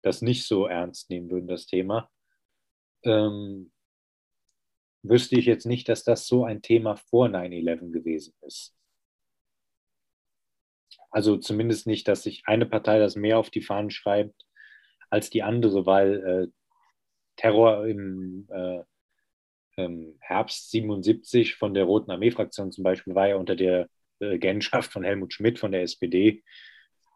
das 0.03 0.22
nicht 0.22 0.46
so 0.46 0.67
ernst 0.67 1.10
nehmen 1.10 1.32
würden, 1.32 1.48
das 1.48 1.65
Thema. 1.65 2.10
Ähm, 3.03 3.72
wüsste 5.09 5.38
ich 5.38 5.45
jetzt 5.45 5.65
nicht, 5.65 5.89
dass 5.89 6.03
das 6.03 6.27
so 6.27 6.45
ein 6.45 6.62
Thema 6.62 6.95
vor 6.95 7.27
9-11 7.27 7.91
gewesen 7.91 8.33
ist. 8.41 8.75
Also 11.12 11.38
zumindest 11.38 11.88
nicht, 11.88 12.07
dass 12.07 12.24
sich 12.24 12.43
eine 12.45 12.65
Partei 12.65 13.00
das 13.00 13.15
mehr 13.15 13.39
auf 13.39 13.50
die 13.50 13.62
Fahnen 13.62 13.89
schreibt 13.89 14.45
als 15.09 15.29
die 15.29 15.43
andere, 15.43 15.85
weil 15.85 16.13
äh, 16.25 16.47
Terror 17.38 17.88
im, 17.88 18.47
äh, 18.51 18.81
im, 19.77 20.17
Herbst 20.19 20.71
77 20.71 21.55
von 21.55 21.74
der 21.74 21.85
Roten 21.85 22.12
Armee-Fraktion 22.12 22.71
zum 22.71 22.83
Beispiel 22.83 23.15
war 23.15 23.29
ja 23.29 23.35
unter 23.38 23.55
der 23.55 23.88
Regentschaft 24.21 24.91
von 24.91 25.03
Helmut 25.03 25.33
Schmidt 25.33 25.59
von 25.59 25.71
der 25.71 25.83
SPD, 25.83 26.43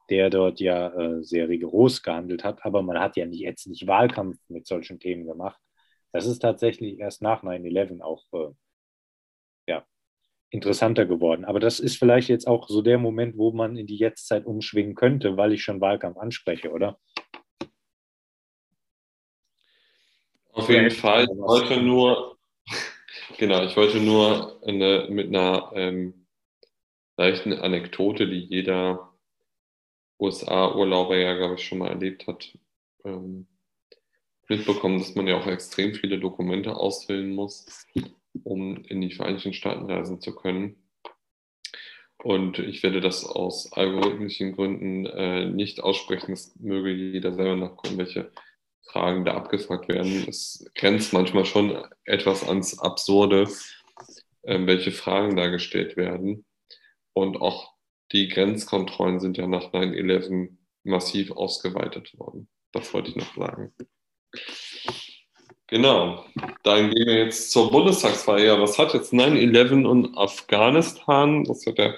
der 0.10 0.29
dort 0.29 0.60
ja 0.60 0.93
äh, 0.93 1.24
sehr 1.24 1.50
rigoros 1.50 2.01
gehandelt 2.01 2.43
hat. 2.43 2.63
Aber 2.65 2.81
man 2.81 3.00
hat 3.00 3.17
ja 3.17 3.25
nicht, 3.25 3.41
jetzt 3.41 3.67
nicht 3.67 3.88
Wahlkampf 3.88 4.38
mit 4.48 4.65
solchen 4.67 5.00
Themen 5.00 5.25
gemacht. 5.25 5.60
Das 6.12 6.25
ist 6.25 6.39
tatsächlich 6.39 7.00
erst 7.00 7.22
nach 7.22 7.44
9-11 7.44 8.01
auch 8.01 8.25
äh, 8.34 8.54
ja, 9.68 9.86
interessanter 10.50 11.06
geworden. 11.06 11.46
Aber 11.46 11.60
das 11.60 11.80
ist 11.80 11.98
vielleicht 11.98 12.30
jetzt 12.30 12.48
auch 12.48 12.68
so 12.68 12.82
der 12.82 12.98
Moment, 12.98 13.38
wo 13.38 13.51
man 13.51 13.78
in 13.78 13.88
die 13.88 13.98
Jetztzeit 13.98 14.46
umschwingen 14.46 14.96
könnte, 14.96 15.38
weil 15.38 15.54
ich 15.54 15.63
schon 15.63 15.82
Wahlkampf 15.82 16.18
anspreche, 16.18 16.72
oder? 16.72 17.00
Auf 20.51 20.68
jeden 20.68 20.92
Fall. 20.92 21.24
Ich 21.24 21.38
wollte 21.38 21.82
nur, 21.82 22.38
genau, 23.38 23.63
ich 23.63 23.78
wollte 23.78 24.00
nur 24.00 24.62
eine, 24.66 25.08
mit 25.10 25.28
einer 25.28 25.72
ähm, 25.75 26.28
leichten 27.18 27.54
Anekdote, 27.54 28.28
die 28.28 28.39
jeder 28.39 29.13
USA-Urlauber 30.20 31.16
ja, 31.16 31.36
glaube 31.36 31.56
ich, 31.56 31.66
schon 31.66 31.78
mal 31.78 31.89
erlebt 31.89 32.28
hat, 32.28 32.58
ähm, 33.06 33.48
mitbekommen, 34.50 35.00
dass 35.00 35.15
man 35.15 35.27
ja 35.27 35.38
auch 35.38 35.48
extrem 35.48 35.94
viele 35.94 36.20
Dokumente 36.20 36.75
ausfüllen 36.75 37.32
muss, 37.32 37.88
um 38.44 38.84
in 38.84 39.01
die 39.01 39.12
Vereinigten 39.12 39.53
Staaten 39.53 39.89
reisen 39.89 40.20
zu 40.20 40.36
können. 40.36 40.75
Und 42.22 42.60
ich 42.60 42.84
werde 42.84 43.00
das 43.00 43.25
aus 43.25 43.72
algorithmischen 43.72 44.53
Gründen 44.53 45.06
äh, 45.06 45.46
nicht 45.46 45.82
aussprechen. 45.82 46.34
Es 46.34 46.53
möge 46.60 46.91
jeder 46.91 47.34
selber 47.34 47.56
nachgucken, 47.56 47.98
welche 47.98 48.32
Fragen 48.84 49.24
da 49.24 49.36
abgefragt 49.36 49.88
werden. 49.88 50.25
Es 50.27 50.70
grenzt 50.75 51.13
manchmal 51.13 51.46
schon 51.46 51.82
etwas 52.03 52.48
ans 52.48 52.77
Absurde, 52.77 53.48
äh, 54.41 54.60
welche 54.65 54.91
Fragen 54.91 55.38
da 55.38 55.48
gestellt 55.48 55.96
werden. 55.96 56.46
Und 57.13 57.38
auch 57.38 57.74
die 58.12 58.27
Grenzkontrollen 58.27 59.20
sind 59.20 59.38
ja 59.38 59.48
nach 59.48 59.72
9-11 59.72 60.58
massiv 60.84 61.32
ausgeweitet 61.32 62.18
worden. 62.18 62.50
Das 62.74 62.94
wollte 62.94 63.12
ich 63.12 63.15
noch 63.15 63.36
sagen. 63.36 63.74
Genau, 65.67 66.25
dann 66.63 66.89
gehen 66.89 67.07
wir 67.07 67.25
jetzt 67.25 67.51
zur 67.51 67.71
Bundestagswahl. 67.71 68.59
Was 68.59 68.79
hat 68.79 68.93
jetzt 68.93 69.13
9-11 69.13 69.86
und 69.86 70.17
Afghanistan? 70.17 71.43
Das 71.43 71.65
hat 71.67 71.77
ja 71.77 71.93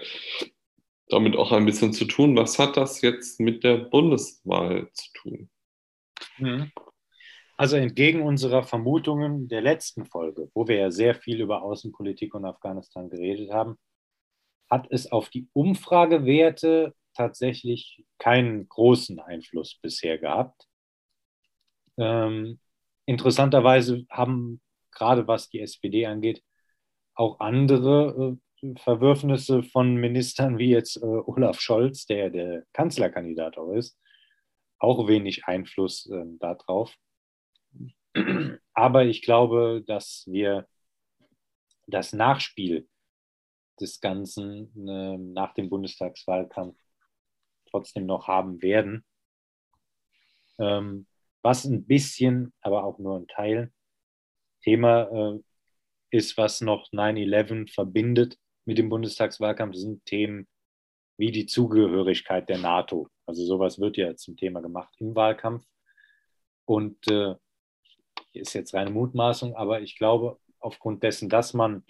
damit 1.08 1.38
auch 1.38 1.52
ein 1.52 1.66
bisschen 1.66 1.94
zu 1.94 2.06
tun. 2.06 2.36
Was 2.36 2.60
hat 2.60 2.76
das 2.76 3.02
jetzt 3.02 3.40
mit 3.40 3.64
der 3.64 3.78
Bundeswahl 3.78 4.90
zu 4.94 5.12
tun? 5.14 5.50
Mhm. 6.38 6.72
Also 7.58 7.76
entgegen 7.76 8.24
unserer 8.24 8.64
Vermutungen 8.64 9.48
der 9.48 9.62
letzten 9.62 10.06
Folge, 10.06 10.50
wo 10.54 10.68
wir 10.68 10.78
ja 10.78 10.92
sehr 10.92 11.16
viel 11.16 11.40
über 11.40 11.62
Außenpolitik 11.62 12.34
und 12.34 12.44
Afghanistan 12.44 13.10
geredet 13.10 13.52
haben, 13.52 13.78
hat 14.70 14.88
es 14.90 15.12
auf 15.12 15.30
die 15.30 15.48
Umfragewerte 15.54 16.96
tatsächlich 17.14 18.04
keinen 18.18 18.68
großen 18.68 19.20
Einfluss 19.20 19.78
bisher 19.80 20.18
gehabt. 20.18 20.68
Ähm, 21.98 22.60
interessanterweise 23.06 24.06
haben 24.10 24.62
gerade 24.92 25.28
was 25.28 25.50
die 25.50 25.62
SPD 25.62 26.06
angeht, 26.06 26.44
auch 27.16 27.40
andere 27.40 28.38
äh, 28.62 28.74
Verwürfnisse 28.78 29.64
von 29.64 29.96
Ministern 29.96 30.58
wie 30.58 30.70
jetzt 30.70 30.98
äh, 30.98 31.06
Olaf 31.06 31.60
Scholz, 31.60 32.06
der 32.06 32.30
der 32.30 32.64
Kanzlerkandidat 32.74 33.58
auch 33.58 33.74
ist, 33.74 33.98
auch 34.80 35.08
wenig 35.08 35.46
Einfluss 35.46 36.10
äh, 36.12 36.24
darauf. 36.40 36.96
Aber 38.74 39.06
ich 39.06 39.22
glaube, 39.22 39.84
dass 39.86 40.26
wir 40.28 40.68
das 41.88 42.14
Nachspiel 42.14 42.88
des 43.80 44.00
Ganzen 44.00 44.88
äh, 44.88 45.18
nach 45.18 45.54
dem 45.54 45.70
Bundestagswahlkampf 45.70 46.78
trotzdem 47.70 48.06
noch 48.06 48.28
haben 48.28 48.62
werden. 48.62 49.06
Ähm, 50.60 51.08
was 51.42 51.66
ein 51.66 51.86
bisschen, 51.86 52.54
aber 52.62 52.84
auch 52.84 53.00
nur 53.00 53.18
ein 53.18 53.28
Teil 53.28 53.72
Thema 54.62 55.04
äh, 55.12 55.40
ist, 56.12 56.38
was 56.38 56.62
noch 56.62 56.90
9-11 56.92 57.74
verbindet 57.74 58.38
mit 58.66 58.78
dem 58.78 58.90
Bundestagswahlkampf, 58.90 59.76
sind 59.76 60.06
Themen 60.06 60.48
wie 61.18 61.32
die 61.32 61.46
Zugehörigkeit 61.46 62.48
der 62.50 62.60
NATO. 62.60 63.08
Also 63.26 63.46
sowas 63.46 63.80
wird 63.80 63.98
ja 63.98 64.16
zum 64.16 64.38
Thema 64.38 64.62
gemacht 64.62 64.94
im 64.98 65.16
Wahlkampf. 65.16 65.66
Und 66.66 66.98
äh, 67.10 67.36
ist 68.34 68.54
jetzt 68.54 68.74
reine 68.74 68.92
Mutmaßung, 68.92 69.56
aber 69.56 69.82
ich 69.82 69.98
glaube, 69.98 70.40
aufgrund 70.60 71.04
dessen, 71.04 71.28
dass 71.28 71.54
man 71.54 71.84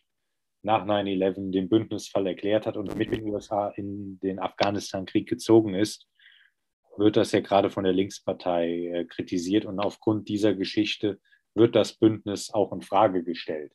nach 0.64 0.86
9-11 0.86 1.52
den 1.52 1.70
Bündnisfall 1.70 2.28
erklärt 2.28 2.66
hat 2.66 2.78
und 2.78 2.96
mit 2.96 3.12
den 3.12 3.24
USA 3.24 3.70
in 3.70 4.20
den 4.20 4.40
Afghanistan-Krieg 4.40 5.28
gezogen 5.28 5.76
ist, 5.76 6.08
wird 6.98 7.18
das 7.18 7.32
ja 7.32 7.40
gerade 7.40 7.70
von 7.70 7.84
der 7.84 7.94
Linkspartei 7.94 8.92
äh, 8.94 9.06
kritisiert 9.06 9.66
und 9.66 9.80
aufgrund 9.80 10.30
dieser 10.30 10.54
Geschichte 10.54 11.20
wird 11.54 11.76
das 11.76 11.94
Bündnis 11.94 12.54
auch 12.54 12.72
in 12.72 12.82
Frage 12.82 13.24
gestellt. 13.24 13.74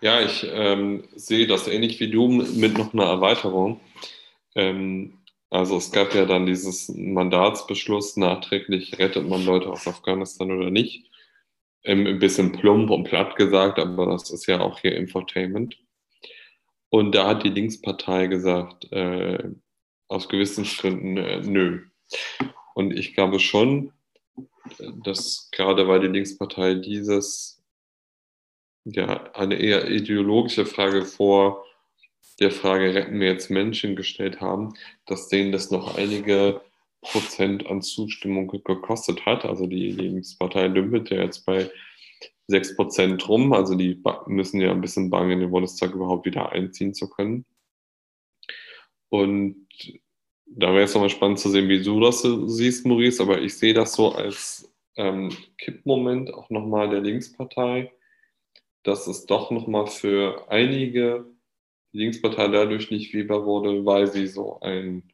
Ja, 0.00 0.20
ich 0.20 0.46
ähm, 0.50 1.08
sehe 1.14 1.46
das 1.46 1.66
ähnlich 1.66 1.98
wie 2.00 2.10
du 2.10 2.28
mit 2.28 2.76
noch 2.76 2.92
einer 2.92 3.04
Erweiterung. 3.04 3.80
Ähm, 4.54 5.18
also 5.50 5.76
es 5.76 5.92
gab 5.92 6.14
ja 6.14 6.26
dann 6.26 6.46
dieses 6.46 6.88
Mandatsbeschluss, 6.88 8.16
nachträglich 8.16 8.98
rettet 8.98 9.28
man 9.28 9.44
Leute 9.44 9.70
aus 9.70 9.86
Afghanistan 9.86 10.50
oder 10.50 10.70
nicht. 10.70 11.10
Ähm, 11.84 12.06
ein 12.06 12.18
bisschen 12.18 12.52
plump 12.52 12.90
und 12.90 13.04
platt 13.04 13.36
gesagt, 13.36 13.78
aber 13.78 14.06
das 14.06 14.30
ist 14.30 14.46
ja 14.46 14.60
auch 14.60 14.80
hier 14.80 14.96
Infotainment. 14.96 15.78
Und 16.94 17.12
da 17.16 17.26
hat 17.26 17.42
die 17.42 17.48
Linkspartei 17.48 18.28
gesagt, 18.28 18.92
äh, 18.92 19.50
aus 20.06 20.28
gewissen 20.28 20.62
Gründen, 20.62 21.16
äh, 21.16 21.40
nö. 21.40 21.86
Und 22.76 22.92
ich 22.92 23.14
glaube 23.14 23.40
schon, 23.40 23.92
dass 25.02 25.48
gerade 25.50 25.88
weil 25.88 25.98
die 25.98 26.06
Linkspartei 26.06 26.74
dieses, 26.74 27.60
ja, 28.84 29.24
eine 29.32 29.56
eher 29.56 29.90
ideologische 29.90 30.66
Frage 30.66 31.04
vor 31.04 31.64
der 32.38 32.52
Frage, 32.52 32.94
retten 32.94 33.18
wir 33.18 33.26
jetzt 33.26 33.50
Menschen 33.50 33.96
gestellt 33.96 34.40
haben, 34.40 34.74
dass 35.06 35.26
denen 35.26 35.50
das 35.50 35.72
noch 35.72 35.96
einige 35.98 36.60
Prozent 37.00 37.66
an 37.66 37.82
Zustimmung 37.82 38.46
gekostet 38.46 39.26
hat. 39.26 39.44
Also 39.44 39.66
die 39.66 39.90
Linkspartei 39.90 40.68
dümpelt 40.68 41.10
ja 41.10 41.24
jetzt 41.24 41.44
bei 41.44 41.68
6 42.48 42.76
Prozent 42.76 43.28
rum. 43.28 43.52
Also 43.52 43.74
die 43.74 44.02
müssen 44.26 44.60
ja 44.60 44.70
ein 44.70 44.80
bisschen 44.80 45.10
bangen, 45.10 45.32
in 45.32 45.40
den 45.40 45.50
Bundestag 45.50 45.92
überhaupt 45.92 46.26
wieder 46.26 46.52
einziehen 46.52 46.94
zu 46.94 47.08
können. 47.08 47.44
Und 49.08 49.68
da 50.46 50.68
wäre 50.68 50.82
es 50.84 50.94
nochmal 50.94 51.10
spannend 51.10 51.38
zu 51.38 51.48
sehen, 51.48 51.68
wie 51.68 51.82
du 51.82 52.00
das 52.00 52.22
siehst, 52.22 52.86
Maurice. 52.86 53.22
Aber 53.22 53.40
ich 53.40 53.56
sehe 53.56 53.74
das 53.74 53.94
so 53.94 54.12
als 54.12 54.72
ähm, 54.96 55.30
Kippmoment 55.58 56.32
auch 56.32 56.50
nochmal 56.50 56.90
der 56.90 57.00
Linkspartei, 57.00 57.92
dass 58.82 59.06
es 59.06 59.26
doch 59.26 59.50
nochmal 59.50 59.86
für 59.86 60.50
einige 60.50 61.26
die 61.92 61.98
Linkspartei 61.98 62.48
dadurch 62.48 62.90
nicht 62.90 63.12
lieber 63.12 63.44
wurde, 63.46 63.86
weil 63.86 64.08
sie 64.08 64.26
so 64.26 64.60
ein 64.60 65.12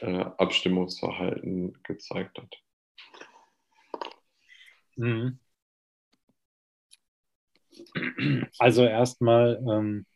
äh, 0.00 0.24
Abstimmungsverhalten 0.36 1.78
gezeigt 1.84 2.38
hat. 2.38 2.56
Mhm. 4.96 5.38
Also 8.58 8.84
erstmal 8.84 9.62
ähm, 9.68 10.06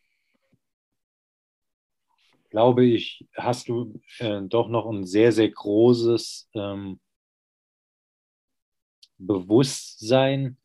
glaube 2.51 2.87
ich, 2.87 3.27
hast 3.35 3.69
du 3.69 4.01
äh, 4.19 4.41
doch 4.43 4.69
noch 4.69 4.87
ein 4.87 5.05
sehr, 5.05 5.33
sehr 5.33 5.51
großes 5.51 6.49
ähm, 6.55 7.01
Bewusstsein, 9.19 10.59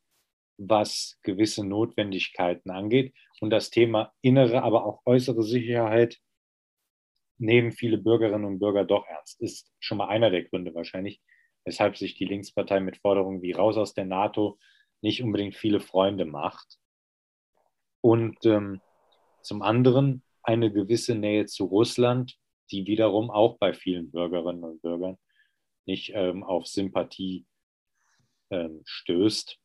was 0.58 1.20
gewisse 1.24 1.66
Notwendigkeiten 1.66 2.70
angeht. 2.70 3.14
Und 3.40 3.50
das 3.50 3.70
Thema 3.70 4.14
innere, 4.22 4.64
aber 4.64 4.86
auch 4.86 5.02
äußere 5.06 5.44
Sicherheit 5.44 6.20
nehmen 7.38 7.72
viele 7.72 7.98
Bürgerinnen 7.98 8.46
und 8.46 8.60
Bürger 8.60 8.86
doch 8.86 9.06
ernst. 9.08 9.42
Ist 9.42 9.72
schon 9.80 9.98
mal 9.98 10.10
einer 10.10 10.30
der 10.30 10.44
Gründe 10.44 10.76
wahrscheinlich, 10.76 11.20
weshalb 11.66 11.98
sich 11.98 12.16
die 12.16 12.26
Linkspartei 12.26 12.80
mit 12.80 12.98
Forderungen 12.98 13.42
wie 13.42 13.52
raus 13.52 13.78
aus 13.78 13.94
der 13.94 14.06
NATO 14.06 14.60
nicht 15.02 15.24
unbedingt 15.24 15.56
viele 15.56 15.80
Freunde 15.80 16.26
macht. 16.26 16.78
Und 18.02 18.46
ähm, 18.46 18.82
zum 19.42 19.62
anderen 19.62 20.24
eine 20.44 20.72
gewisse 20.72 21.16
Nähe 21.16 21.46
zu 21.46 21.66
Russland, 21.66 22.38
die 22.72 22.86
wiederum 22.88 23.30
auch 23.30 23.58
bei 23.58 23.74
vielen 23.74 24.12
Bürgerinnen 24.12 24.64
und 24.64 24.82
Bürgern 24.82 25.18
nicht 25.86 26.12
ähm, 26.16 26.44
auf 26.44 26.68
Sympathie 26.68 27.46
ähm, 28.50 28.82
stößt. 28.86 29.60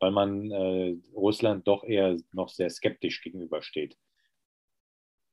weil 0.00 0.10
man 0.10 0.50
äh, 0.50 0.96
Russland 1.14 1.66
doch 1.68 1.84
eher 1.84 2.16
noch 2.32 2.48
sehr 2.48 2.68
skeptisch 2.70 3.22
gegenübersteht. 3.22 3.96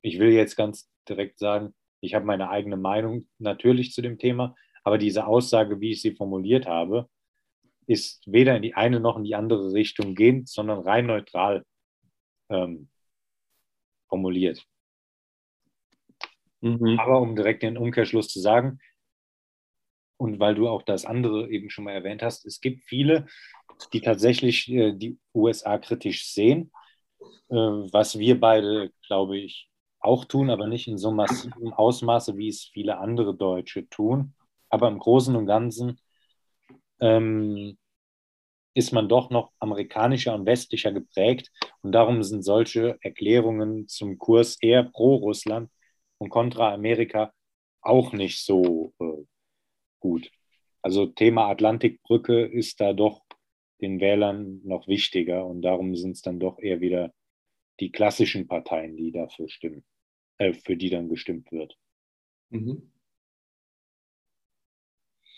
Ich 0.00 0.18
will 0.20 0.30
jetzt 0.30 0.56
ganz 0.56 0.88
direkt 1.08 1.40
sagen, 1.40 1.74
ich 2.00 2.14
habe 2.14 2.24
meine 2.24 2.48
eigene 2.50 2.76
Meinung 2.76 3.28
natürlich 3.38 3.92
zu 3.92 4.00
dem 4.00 4.16
Thema, 4.16 4.54
aber 4.84 4.96
diese 4.96 5.26
Aussage, 5.26 5.80
wie 5.80 5.90
ich 5.90 6.00
sie 6.02 6.14
formuliert 6.14 6.66
habe, 6.66 7.10
ist 7.90 8.22
weder 8.26 8.54
in 8.54 8.62
die 8.62 8.74
eine 8.74 9.00
noch 9.00 9.16
in 9.16 9.24
die 9.24 9.34
andere 9.34 9.72
Richtung 9.72 10.14
gehend, 10.14 10.48
sondern 10.48 10.78
rein 10.78 11.06
neutral 11.06 11.64
ähm, 12.48 12.88
formuliert. 14.08 14.64
Mhm. 16.60 17.00
Aber 17.00 17.20
um 17.20 17.34
direkt 17.34 17.64
den 17.64 17.76
Umkehrschluss 17.76 18.28
zu 18.28 18.38
sagen, 18.38 18.78
und 20.18 20.38
weil 20.38 20.54
du 20.54 20.68
auch 20.68 20.82
das 20.82 21.04
andere 21.04 21.50
eben 21.50 21.68
schon 21.68 21.84
mal 21.84 21.94
erwähnt 21.94 22.22
hast, 22.22 22.46
es 22.46 22.60
gibt 22.60 22.84
viele, 22.84 23.26
die 23.92 24.02
tatsächlich 24.02 24.70
äh, 24.70 24.92
die 24.92 25.18
USA 25.34 25.78
kritisch 25.78 26.28
sehen, 26.28 26.70
äh, 27.48 27.56
was 27.56 28.18
wir 28.20 28.38
beide, 28.38 28.92
glaube 29.04 29.36
ich, 29.36 29.68
auch 29.98 30.24
tun, 30.26 30.48
aber 30.48 30.68
nicht 30.68 30.86
in 30.86 30.96
so 30.96 31.10
massivem 31.10 31.72
Ausmaße, 31.72 32.36
wie 32.36 32.48
es 32.48 32.70
viele 32.72 32.98
andere 32.98 33.34
Deutsche 33.34 33.88
tun. 33.88 34.34
Aber 34.68 34.86
im 34.86 35.00
Großen 35.00 35.34
und 35.34 35.46
Ganzen 35.46 35.98
ähm, 37.00 37.76
ist 38.74 38.92
man 38.92 39.08
doch 39.08 39.30
noch 39.30 39.52
amerikanischer 39.58 40.34
und 40.34 40.46
westlicher 40.46 40.92
geprägt. 40.92 41.50
Und 41.82 41.92
darum 41.92 42.22
sind 42.22 42.42
solche 42.42 42.98
Erklärungen 43.00 43.88
zum 43.88 44.18
Kurs 44.18 44.56
eher 44.60 44.84
pro 44.84 45.16
Russland 45.16 45.70
und 46.18 46.30
kontra 46.30 46.72
Amerika 46.72 47.32
auch 47.82 48.12
nicht 48.12 48.44
so 48.44 48.92
äh, 49.00 49.24
gut. 49.98 50.30
Also 50.82 51.06
Thema 51.06 51.48
Atlantikbrücke 51.48 52.44
ist 52.44 52.80
da 52.80 52.92
doch 52.92 53.22
den 53.80 54.00
Wählern 54.00 54.60
noch 54.64 54.86
wichtiger 54.88 55.46
und 55.46 55.62
darum 55.62 55.96
sind 55.96 56.12
es 56.12 56.22
dann 56.22 56.38
doch 56.38 56.58
eher 56.58 56.80
wieder 56.80 57.12
die 57.80 57.90
klassischen 57.90 58.46
Parteien, 58.46 58.96
die 58.96 59.10
dafür 59.10 59.48
stimmen, 59.48 59.84
äh, 60.38 60.52
für 60.52 60.76
die 60.76 60.90
dann 60.90 61.08
gestimmt 61.08 61.50
wird. 61.50 61.76
Mhm. 62.50 62.92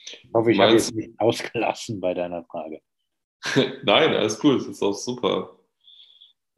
Ich 0.04 0.30
hoffe, 0.34 0.52
ich 0.52 0.58
habe 0.58 0.72
jetzt 0.72 0.94
nicht 0.94 1.18
ausgelassen 1.18 2.00
bei 2.00 2.14
deiner 2.14 2.44
Frage. 2.44 2.82
Nein, 3.84 4.14
alles 4.14 4.42
cool, 4.44 4.58
das 4.58 4.66
ist 4.66 4.82
auch 4.82 4.94
super. 4.94 5.56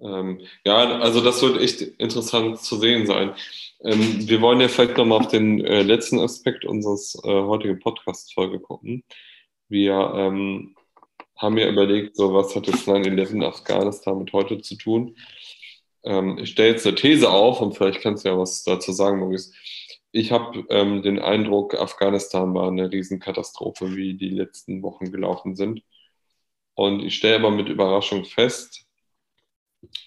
Ähm, 0.00 0.40
ja, 0.64 0.98
also 1.00 1.20
das 1.20 1.40
wird 1.42 1.61
echt 1.61 1.80
interessant 1.80 2.61
zu 2.61 2.76
sehen 2.76 3.07
sein. 3.07 3.35
Ähm, 3.83 4.28
wir 4.28 4.40
wollen 4.40 4.61
ja 4.61 4.68
vielleicht 4.68 4.96
nochmal 4.96 5.20
auf 5.20 5.28
den 5.28 5.64
äh, 5.64 5.83
letzten 5.83 6.18
Aspekt 6.20 6.64
unseres 6.64 7.14
äh, 7.24 7.28
heutigen 7.28 7.78
Podcast-Folge 7.78 8.61
gucken. 8.61 9.04
Wir 9.68 10.12
ähm, 10.14 10.76
haben 11.37 11.59
ja 11.59 11.68
überlegt, 11.68 12.16
so 12.16 12.35
was 12.35 12.54
hat 12.54 12.66
jetzt 12.66 12.88
9-11 12.88 13.44
Afghanistan 13.44 14.18
mit 14.18 14.33
heute 14.33 14.61
zu 14.61 14.76
tun. 14.76 15.16
Ähm, 16.04 16.38
ich 16.38 16.50
stelle 16.50 16.70
jetzt 16.70 16.87
eine 16.87 16.96
These 16.96 17.30
auf 17.30 17.61
und 17.61 17.76
vielleicht 17.76 18.00
kannst 18.00 18.24
du 18.24 18.30
ja 18.30 18.38
was 18.38 18.64
dazu 18.64 18.92
sagen, 18.92 19.20
Maurice. 19.20 19.52
Ich 20.12 20.33
habe 20.33 20.64
ähm, 20.70 21.02
den 21.02 21.18
Eindruck, 21.18 21.74
Afghanistan 21.74 22.54
war 22.54 22.68
eine 22.68 22.90
Riesenkatastrophe, 22.92 23.96
wie 23.96 24.14
die 24.14 24.30
letzten 24.30 24.83
Wochen 24.83 25.11
gelaufen 25.11 25.57
sind. 25.57 25.83
Und 26.74 27.00
ich 27.00 27.16
stelle 27.16 27.37
aber 27.37 27.50
mit 27.50 27.68
Überraschung 27.68 28.24
fest, 28.24 28.87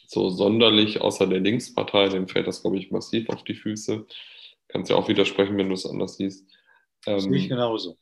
so 0.07 0.29
sonderlich, 0.29 1.01
außer 1.01 1.27
der 1.27 1.39
Linkspartei, 1.39 2.09
dem 2.09 2.27
fällt 2.27 2.47
das, 2.47 2.61
glaube 2.61 2.77
ich, 2.77 2.91
massiv 2.91 3.29
auf 3.29 3.43
die 3.43 3.55
Füße. 3.55 4.05
Kannst 4.67 4.89
ja 4.89 4.95
auch 4.95 5.07
widersprechen, 5.07 5.57
wenn 5.57 5.69
du 5.69 5.75
es 5.75 5.85
anders 5.85 6.17
siehst. 6.17 6.45
Ähm, 7.05 7.17
ist 7.17 7.27
nicht 7.27 7.49
genauso. 7.49 7.97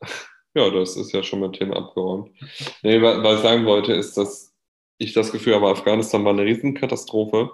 Ja, 0.52 0.68
das 0.68 0.96
ist 0.96 1.12
ja 1.12 1.22
schon 1.22 1.38
mal 1.38 1.52
Thema 1.52 1.76
abgeräumt. 1.76 2.36
Nee, 2.82 3.00
was 3.00 3.36
ich 3.36 3.42
sagen 3.42 3.66
wollte, 3.66 3.92
ist, 3.92 4.16
dass 4.16 4.52
ich 4.98 5.12
das 5.12 5.30
Gefühl 5.30 5.54
habe, 5.54 5.68
Afghanistan 5.68 6.24
war 6.24 6.32
eine 6.32 6.42
Riesenkatastrophe, 6.42 7.52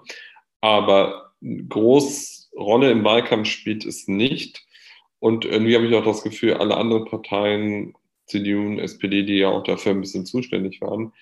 aber 0.62 1.34
groß 1.42 2.50
Rolle 2.56 2.90
im 2.90 3.04
Wahlkampf 3.04 3.48
spielt 3.48 3.84
es 3.84 4.08
nicht. 4.08 4.64
Und 5.18 5.44
irgendwie 5.44 5.74
habe 5.74 5.86
ich 5.86 5.94
auch 5.94 6.06
das 6.06 6.22
Gefühl, 6.22 6.54
alle 6.54 6.76
anderen 6.76 7.04
Parteien, 7.04 7.94
CDU 8.26 8.66
und 8.66 8.78
SPD, 8.78 9.22
die 9.24 9.38
ja 9.38 9.48
auch 9.48 9.62
dafür 9.62 9.92
ein 9.92 10.00
bisschen 10.00 10.26
zuständig 10.26 10.80
waren, 10.80 11.12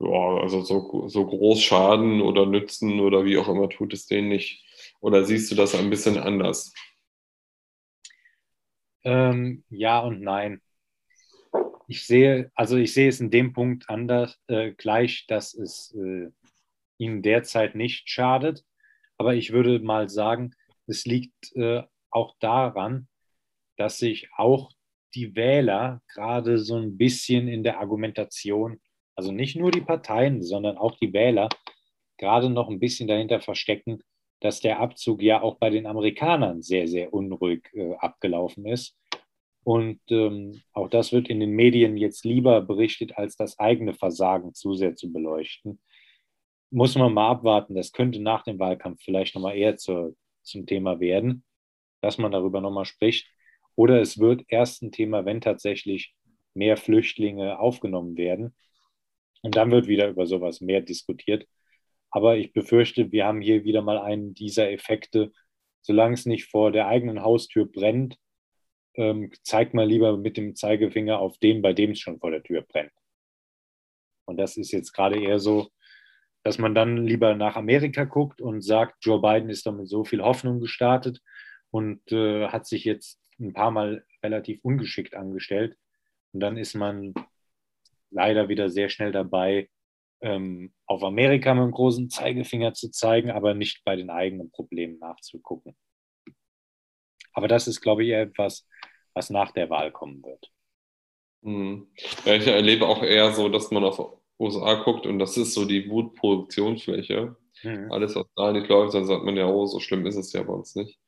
ja, 0.00 0.36
also 0.40 0.62
so, 0.62 1.08
so 1.08 1.26
groß 1.26 1.60
schaden 1.60 2.20
oder 2.20 2.46
nützen 2.46 3.00
oder 3.00 3.24
wie 3.24 3.36
auch 3.36 3.48
immer 3.48 3.68
tut 3.68 3.92
es 3.92 4.06
denen 4.06 4.28
nicht. 4.28 4.64
Oder 5.00 5.24
siehst 5.24 5.50
du 5.50 5.56
das 5.56 5.74
ein 5.74 5.90
bisschen 5.90 6.18
anders? 6.18 6.72
Ähm, 9.04 9.64
ja 9.70 10.00
und 10.00 10.20
nein. 10.20 10.60
Ich 11.88 12.06
sehe, 12.06 12.52
also 12.54 12.76
ich 12.76 12.92
sehe 12.92 13.08
es 13.08 13.20
in 13.20 13.30
dem 13.30 13.52
Punkt 13.52 13.88
anders 13.88 14.38
äh, 14.46 14.72
gleich, 14.72 15.26
dass 15.26 15.54
es 15.54 15.94
äh, 15.94 16.28
ihnen 16.98 17.22
derzeit 17.22 17.74
nicht 17.74 18.08
schadet. 18.10 18.64
Aber 19.16 19.34
ich 19.34 19.52
würde 19.52 19.80
mal 19.80 20.08
sagen, 20.08 20.54
es 20.86 21.06
liegt 21.06 21.56
äh, 21.56 21.82
auch 22.10 22.36
daran, 22.38 23.08
dass 23.76 23.98
sich 23.98 24.28
auch 24.36 24.70
die 25.14 25.34
Wähler 25.34 26.02
gerade 26.08 26.58
so 26.58 26.76
ein 26.76 26.96
bisschen 26.96 27.48
in 27.48 27.62
der 27.62 27.80
Argumentation 27.80 28.80
also 29.18 29.32
nicht 29.32 29.56
nur 29.56 29.72
die 29.72 29.80
Parteien, 29.80 30.44
sondern 30.44 30.78
auch 30.78 30.96
die 30.96 31.12
Wähler, 31.12 31.48
gerade 32.18 32.50
noch 32.50 32.68
ein 32.68 32.78
bisschen 32.78 33.08
dahinter 33.08 33.40
verstecken, 33.40 34.00
dass 34.38 34.60
der 34.60 34.78
Abzug 34.78 35.22
ja 35.22 35.42
auch 35.42 35.56
bei 35.58 35.70
den 35.70 35.86
Amerikanern 35.86 36.62
sehr, 36.62 36.86
sehr 36.86 37.12
unruhig 37.12 37.68
äh, 37.72 37.96
abgelaufen 37.96 38.64
ist. 38.64 38.96
Und 39.64 39.98
ähm, 40.10 40.62
auch 40.72 40.88
das 40.88 41.10
wird 41.10 41.28
in 41.28 41.40
den 41.40 41.50
Medien 41.50 41.96
jetzt 41.96 42.24
lieber 42.24 42.62
berichtet, 42.62 43.18
als 43.18 43.34
das 43.34 43.58
eigene 43.58 43.92
Versagen 43.92 44.54
zu 44.54 44.74
sehr 44.74 44.94
zu 44.94 45.12
beleuchten. 45.12 45.80
Muss 46.70 46.94
man 46.94 47.12
mal 47.12 47.28
abwarten. 47.28 47.74
Das 47.74 47.90
könnte 47.90 48.22
nach 48.22 48.44
dem 48.44 48.60
Wahlkampf 48.60 49.02
vielleicht 49.02 49.34
nochmal 49.34 49.56
eher 49.56 49.76
zur, 49.76 50.14
zum 50.42 50.64
Thema 50.64 51.00
werden, 51.00 51.42
dass 52.02 52.18
man 52.18 52.30
darüber 52.30 52.60
nochmal 52.60 52.84
spricht. 52.84 53.26
Oder 53.78 54.00
es 54.00 54.18
wird 54.18 54.42
erst 54.48 54.82
ein 54.82 54.90
Thema, 54.90 55.24
wenn 55.24 55.40
tatsächlich 55.40 56.12
mehr 56.52 56.76
Flüchtlinge 56.76 57.60
aufgenommen 57.60 58.16
werden. 58.16 58.56
Und 59.42 59.54
dann 59.54 59.70
wird 59.70 59.86
wieder 59.86 60.08
über 60.08 60.26
sowas 60.26 60.60
mehr 60.60 60.80
diskutiert. 60.80 61.46
Aber 62.10 62.36
ich 62.36 62.52
befürchte, 62.52 63.12
wir 63.12 63.24
haben 63.24 63.40
hier 63.40 63.62
wieder 63.62 63.80
mal 63.82 63.98
einen 63.98 64.34
dieser 64.34 64.72
Effekte. 64.72 65.30
Solange 65.80 66.14
es 66.14 66.26
nicht 66.26 66.46
vor 66.46 66.72
der 66.72 66.88
eigenen 66.88 67.22
Haustür 67.22 67.66
brennt, 67.66 68.16
ähm, 68.94 69.30
zeigt 69.44 69.74
mal 69.74 69.86
lieber 69.86 70.16
mit 70.16 70.36
dem 70.36 70.56
Zeigefinger 70.56 71.20
auf 71.20 71.38
den, 71.38 71.62
bei 71.62 71.72
dem 71.72 71.92
es 71.92 72.00
schon 72.00 72.18
vor 72.18 72.32
der 72.32 72.42
Tür 72.42 72.62
brennt. 72.62 72.90
Und 74.24 74.38
das 74.38 74.56
ist 74.56 74.72
jetzt 74.72 74.90
gerade 74.90 75.22
eher 75.22 75.38
so, 75.38 75.68
dass 76.42 76.58
man 76.58 76.74
dann 76.74 77.06
lieber 77.06 77.36
nach 77.36 77.54
Amerika 77.54 78.02
guckt 78.02 78.40
und 78.40 78.62
sagt, 78.62 78.96
Joe 79.02 79.20
Biden 79.20 79.50
ist 79.50 79.66
doch 79.66 79.72
mit 79.72 79.88
so 79.88 80.02
viel 80.02 80.20
Hoffnung 80.20 80.58
gestartet 80.58 81.20
und 81.70 82.10
äh, 82.10 82.48
hat 82.48 82.66
sich 82.66 82.84
jetzt 82.84 83.20
ein 83.38 83.52
paar 83.52 83.70
Mal 83.70 84.04
relativ 84.22 84.60
ungeschickt 84.62 85.14
angestellt. 85.14 85.76
Und 86.32 86.40
dann 86.40 86.56
ist 86.56 86.74
man 86.74 87.14
leider 88.10 88.48
wieder 88.48 88.70
sehr 88.70 88.88
schnell 88.88 89.12
dabei, 89.12 89.68
ähm, 90.20 90.72
auf 90.86 91.02
Amerika 91.04 91.54
mit 91.54 91.64
dem 91.64 91.70
großen 91.70 92.10
Zeigefinger 92.10 92.74
zu 92.74 92.90
zeigen, 92.90 93.30
aber 93.30 93.54
nicht 93.54 93.84
bei 93.84 93.96
den 93.96 94.10
eigenen 94.10 94.50
Problemen 94.50 94.98
nachzugucken. 94.98 95.76
Aber 97.32 97.48
das 97.48 97.68
ist, 97.68 97.80
glaube 97.80 98.02
ich, 98.02 98.10
eher 98.10 98.22
etwas, 98.22 98.66
was 99.14 99.30
nach 99.30 99.52
der 99.52 99.70
Wahl 99.70 99.92
kommen 99.92 100.22
wird. 100.24 100.50
Mhm. 101.42 101.88
Ja, 102.24 102.34
ich 102.34 102.46
erlebe 102.46 102.86
auch 102.86 103.02
eher 103.02 103.32
so, 103.32 103.48
dass 103.48 103.70
man 103.70 103.84
auf 103.84 104.00
USA 104.40 104.82
guckt 104.82 105.06
und 105.06 105.18
das 105.18 105.36
ist 105.36 105.54
so 105.54 105.64
die 105.64 105.88
Wutproduktionsfläche. 105.88 107.36
Mhm. 107.62 107.92
Alles, 107.92 108.14
was 108.14 108.26
da 108.34 108.52
nicht 108.52 108.68
läuft, 108.68 108.94
dann 108.94 109.06
sagt 109.06 109.24
man 109.24 109.36
ja, 109.36 109.46
oh, 109.46 109.66
so 109.66 109.80
schlimm 109.80 110.06
ist 110.06 110.16
es 110.16 110.32
ja 110.32 110.42
bei 110.42 110.52
uns 110.52 110.74
nicht. 110.74 110.98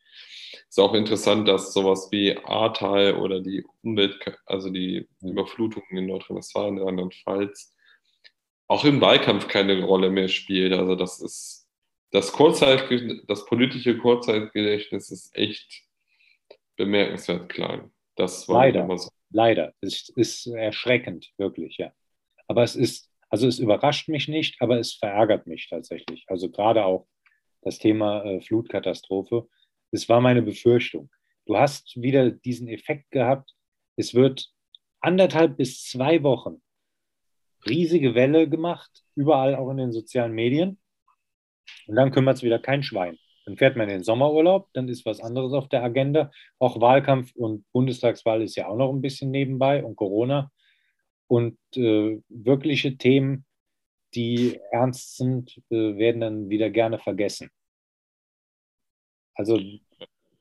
Ist 0.71 0.79
auch 0.79 0.95
interessant, 0.95 1.49
dass 1.49 1.73
sowas 1.73 2.09
wie 2.13 2.39
Ahrtal 2.45 3.17
oder 3.17 3.41
die 3.41 3.67
Umwelt, 3.83 4.17
also 4.47 4.71
die 4.71 5.09
Überflutungen 5.21 5.99
in 5.99 6.07
Nordrhein-Westfalen, 6.07 6.79
in 6.79 6.85
Rheinland-Pfalz, 6.85 7.75
auch 8.69 8.85
im 8.85 9.01
Wahlkampf 9.01 9.49
keine 9.49 9.83
Rolle 9.83 10.11
mehr 10.11 10.29
spielt. 10.29 10.73
Also 10.73 10.95
das 10.95 11.21
ist 11.21 11.69
das 12.13 12.31
Kurzzeit, 12.31 12.89
das 13.27 13.47
politische 13.47 13.99
Kurzzeitgedächtnis 13.99 15.11
ist 15.11 15.37
echt 15.37 15.83
bemerkenswert 16.77 17.49
klein. 17.49 17.91
Das 18.15 18.49
war 18.49 18.67
leider, 18.67 18.97
so. 18.97 19.11
leider. 19.31 19.75
Es 19.81 20.09
ist 20.11 20.47
erschreckend, 20.47 21.33
wirklich, 21.37 21.79
ja. 21.79 21.93
Aber 22.47 22.63
es 22.63 22.77
ist, 22.77 23.11
also 23.29 23.49
es 23.49 23.59
überrascht 23.59 24.09
mich 24.09 24.29
nicht, 24.29 24.61
aber 24.61 24.79
es 24.79 24.95
verärgert 24.95 25.49
mich 25.49 25.69
tatsächlich. 25.69 26.25
Also 26.29 26.49
gerade 26.49 26.85
auch 26.85 27.09
das 27.63 27.79
Thema 27.79 28.25
äh, 28.25 28.41
Flutkatastrophe. 28.41 29.49
Das 29.93 30.09
war 30.09 30.21
meine 30.21 30.43
Befürchtung. 30.43 31.11
Du 31.47 31.57
hast 31.57 32.01
wieder 32.01 32.31
diesen 32.31 32.69
Effekt 32.69 33.11
gehabt, 33.11 33.55
es 33.97 34.15
wird 34.15 34.53
anderthalb 35.01 35.57
bis 35.57 35.85
zwei 35.85 36.23
Wochen 36.23 36.63
riesige 37.67 38.15
Welle 38.15 38.49
gemacht, 38.49 39.05
überall 39.15 39.55
auch 39.55 39.71
in 39.71 39.77
den 39.77 39.93
sozialen 39.93 40.33
Medien. 40.33 40.79
Und 41.87 41.97
dann 41.97 42.11
kümmert 42.11 42.39
es 42.39 42.43
wieder 42.43 42.59
kein 42.59 42.83
Schwein. 42.83 43.19
Dann 43.45 43.57
fährt 43.57 43.77
man 43.77 43.89
in 43.89 43.97
den 43.97 44.05
Sommerurlaub, 44.05 44.69
dann 44.73 44.89
ist 44.89 45.05
was 45.07 45.21
anderes 45.21 45.53
auf 45.53 45.69
der 45.69 45.83
Agenda. 45.83 46.31
Auch 46.59 46.81
Wahlkampf 46.81 47.35
und 47.35 47.65
Bundestagswahl 47.73 48.43
ist 48.43 48.57
ja 48.57 48.69
auch 48.69 48.77
noch 48.77 48.93
ein 48.93 49.01
bisschen 49.01 49.31
nebenbei 49.31 49.85
und 49.85 49.97
Corona. 49.97 50.51
Und 51.27 51.59
äh, 51.77 52.21
wirkliche 52.29 52.97
Themen, 52.97 53.45
die 54.15 54.61
ernst 54.73 55.17
sind, 55.17 55.61
äh, 55.71 55.97
werden 55.97 56.21
dann 56.21 56.49
wieder 56.49 56.71
gerne 56.71 56.99
vergessen. 56.99 57.51
Also 59.41 59.59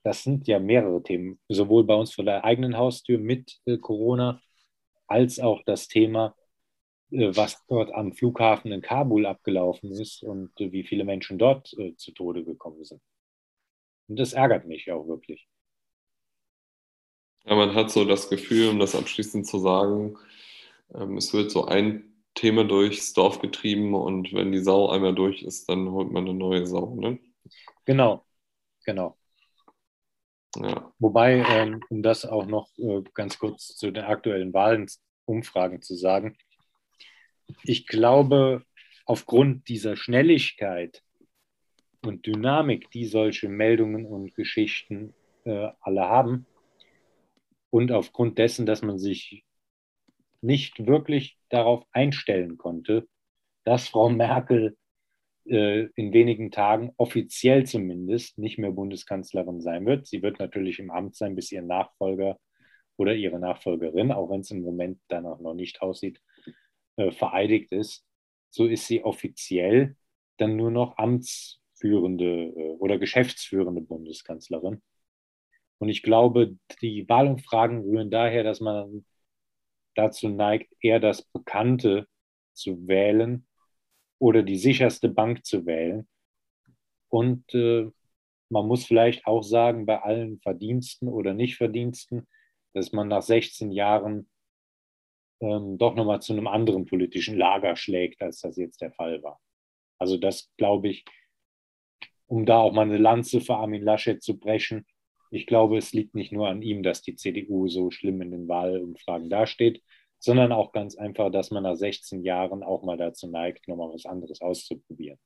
das 0.04 0.24
sind 0.24 0.46
ja 0.50 0.60
mehrere 0.60 1.02
Themen, 1.02 1.40
sowohl 1.48 1.86
bei 1.86 1.96
uns 1.96 2.14
vor 2.14 2.26
der 2.26 2.44
eigenen 2.44 2.76
Haustür 2.76 3.18
mit 3.18 3.62
äh, 3.66 3.78
Corona, 3.78 4.42
als 5.08 5.40
auch 5.40 5.64
das 5.66 5.88
Thema, 5.88 6.36
äh, 7.10 7.34
was 7.34 7.66
dort 7.68 7.94
am 7.94 8.12
Flughafen 8.12 8.74
in 8.74 8.82
Kabul 8.82 9.26
abgelaufen 9.26 9.90
ist 9.94 10.22
und 10.22 10.52
äh, 10.60 10.74
wie 10.74 10.84
viele 10.84 11.06
Menschen 11.06 11.38
dort 11.38 11.72
äh, 11.78 11.96
zu 11.96 12.12
Tode 12.12 12.44
gekommen 12.44 12.84
sind. 12.84 13.02
Und 14.10 14.20
das 14.20 14.34
ärgert 14.34 14.66
mich 14.66 14.92
auch 14.92 15.08
wirklich. 15.08 15.48
Ja, 17.46 17.56
man 17.56 17.74
hat 17.74 17.90
so 17.90 18.04
das 18.04 18.30
Gefühl, 18.30 18.68
um 18.68 18.80
das 18.80 18.96
abschließend 18.96 19.48
zu 19.48 19.60
sagen, 19.60 20.18
ähm, 20.94 21.16
es 21.16 21.32
wird 21.34 21.52
so 21.52 21.64
ein 21.64 22.04
Thema 22.34 22.66
durchs 22.66 23.14
Dorf 23.14 23.40
getrieben 23.40 23.94
und 23.94 24.34
wenn 24.34 24.52
die 24.52 24.60
Sau 24.60 24.90
einmal 24.90 25.16
durch 25.16 25.42
ist, 25.42 25.70
dann 25.70 25.90
holt 25.90 26.12
man 26.12 26.26
eine 26.26 26.34
neue 26.34 26.68
Sau. 26.68 26.96
Ne? 26.96 27.18
Genau, 27.86 28.26
genau. 28.86 29.18
Ja. 30.56 30.92
Wobei, 31.00 31.44
ähm, 31.48 31.82
um 31.90 32.02
das 32.02 32.26
auch 32.26 32.46
noch 32.46 32.70
äh, 32.78 33.04
ganz 33.14 33.38
kurz 33.38 33.76
zu 33.76 33.92
den 33.92 34.04
aktuellen 34.04 34.54
Wahlenumfragen 34.54 35.82
zu 35.82 35.96
sagen, 35.96 36.38
ich 37.64 37.88
glaube, 37.88 38.64
aufgrund 39.06 39.68
dieser 39.70 39.96
Schnelligkeit 39.96 41.04
und 42.06 42.26
Dynamik, 42.26 42.90
die 42.92 43.06
solche 43.06 43.50
Meldungen 43.50 44.06
und 44.06 44.36
Geschichten 44.36 45.14
äh, 45.46 45.70
alle 45.82 46.02
haben, 46.02 46.46
und 47.72 47.92
aufgrund 47.92 48.38
dessen, 48.38 48.66
dass 48.66 48.82
man 48.82 48.98
sich 48.98 49.46
nicht 50.42 50.88
wirklich 50.88 51.38
darauf 51.50 51.86
einstellen 51.92 52.58
konnte, 52.58 53.08
dass 53.64 53.90
Frau 53.90 54.10
Merkel 54.10 54.78
in 55.50 56.14
wenigen 56.14 56.52
Tagen 56.52 56.92
offiziell 56.98 57.66
zumindest 57.66 58.38
nicht 58.38 58.58
mehr 58.58 58.72
Bundeskanzlerin 58.72 59.62
sein 59.62 59.86
wird. 59.86 60.08
Sie 60.08 60.22
wird 60.22 60.40
natürlich 60.40 60.80
im 60.80 60.92
Amt 60.92 61.16
sein, 61.16 61.36
bis 61.36 61.52
ihr 61.52 61.62
Nachfolger 61.62 62.38
oder 62.98 63.16
ihre 63.16 63.40
Nachfolgerin, 63.40 64.12
auch 64.12 64.30
wenn 64.30 64.42
es 64.42 64.52
im 64.52 64.62
Moment 64.62 65.00
danach 65.08 65.40
noch 65.40 65.54
nicht 65.54 65.82
aussieht, 65.82 66.22
äh, 66.98 67.12
vereidigt 67.12 67.72
ist. 67.72 68.06
So 68.52 68.66
ist 68.66 68.88
sie 68.88 69.04
offiziell 69.04 69.96
dann 70.38 70.56
nur 70.56 70.72
noch 70.72 70.98
amtsführende 70.98 72.26
äh, 72.26 72.76
oder 72.78 72.98
geschäftsführende 72.98 73.82
Bundeskanzlerin. 73.82 74.82
Und 75.80 75.90
ich 75.90 76.04
glaube, 76.04 76.58
die 76.82 77.08
Wahlumfragen 77.08 77.80
rühren 77.82 78.12
daher, 78.12 78.44
dass 78.44 78.60
man 78.60 79.06
dazu 79.96 80.30
neigt, 80.30 80.74
eher 80.82 81.00
das 81.00 81.24
Bekannte 81.24 82.08
zu 82.54 82.88
wählen 82.88 83.48
oder 84.20 84.44
die 84.44 84.58
sicherste 84.58 85.10
Bank 85.10 85.46
zu 85.46 85.66
wählen. 85.66 86.08
Und 87.10 87.54
äh, 87.54 87.90
man 88.50 88.68
muss 88.68 88.86
vielleicht 88.86 89.26
auch 89.26 89.44
sagen, 89.44 89.86
bei 89.86 90.02
allen 90.02 90.40
Verdiensten 90.40 91.08
oder 91.08 91.34
Nichtverdiensten, 91.34 92.28
dass 92.74 92.92
man 92.92 93.08
nach 93.08 93.22
16 93.22 93.72
Jahren 93.72 94.30
ähm, 95.42 95.78
doch 95.78 95.96
nochmal 95.96 96.22
zu 96.22 96.34
einem 96.34 96.48
anderen 96.48 96.86
politischen 96.86 97.38
Lager 97.38 97.76
schlägt, 97.76 98.22
als 98.22 98.42
das 98.42 98.58
jetzt 98.58 98.82
der 98.82 98.92
Fall 98.92 99.24
war. 99.24 99.40
Also 99.98 100.18
das 100.18 100.52
glaube 100.58 100.90
ich, 100.90 101.06
um 102.28 102.46
da 102.46 102.60
auch 102.60 102.74
mal 102.74 102.84
eine 102.84 102.98
Lanze 102.98 103.42
für 103.42 103.56
Armin 103.56 103.82
Laschet 103.82 104.22
zu 104.22 104.38
brechen, 104.38 104.86
ich 105.32 105.46
glaube, 105.46 105.78
es 105.78 105.94
liegt 105.94 106.16
nicht 106.16 106.32
nur 106.32 106.48
an 106.48 106.62
ihm, 106.62 106.82
dass 106.82 107.02
die 107.02 107.16
CDU 107.16 107.68
so 107.68 107.92
schlimm 107.92 108.22
in 108.22 108.32
den 108.32 108.48
Wahlumfragen 108.48 109.30
dasteht, 109.30 109.84
sondern 110.20 110.52
auch 110.52 110.72
ganz 110.72 110.98
einfach, 110.98 111.32
dass 111.32 111.52
man 111.52 111.64
nach 111.64 111.76
16 111.76 112.24
Jahren 112.24 112.64
auch 112.64 112.84
mal 112.84 112.98
dazu 112.98 113.28
neigt, 113.28 113.68
nochmal 113.68 113.94
was 113.94 114.06
anderes 114.06 114.42
auszuprobieren. 114.42 115.18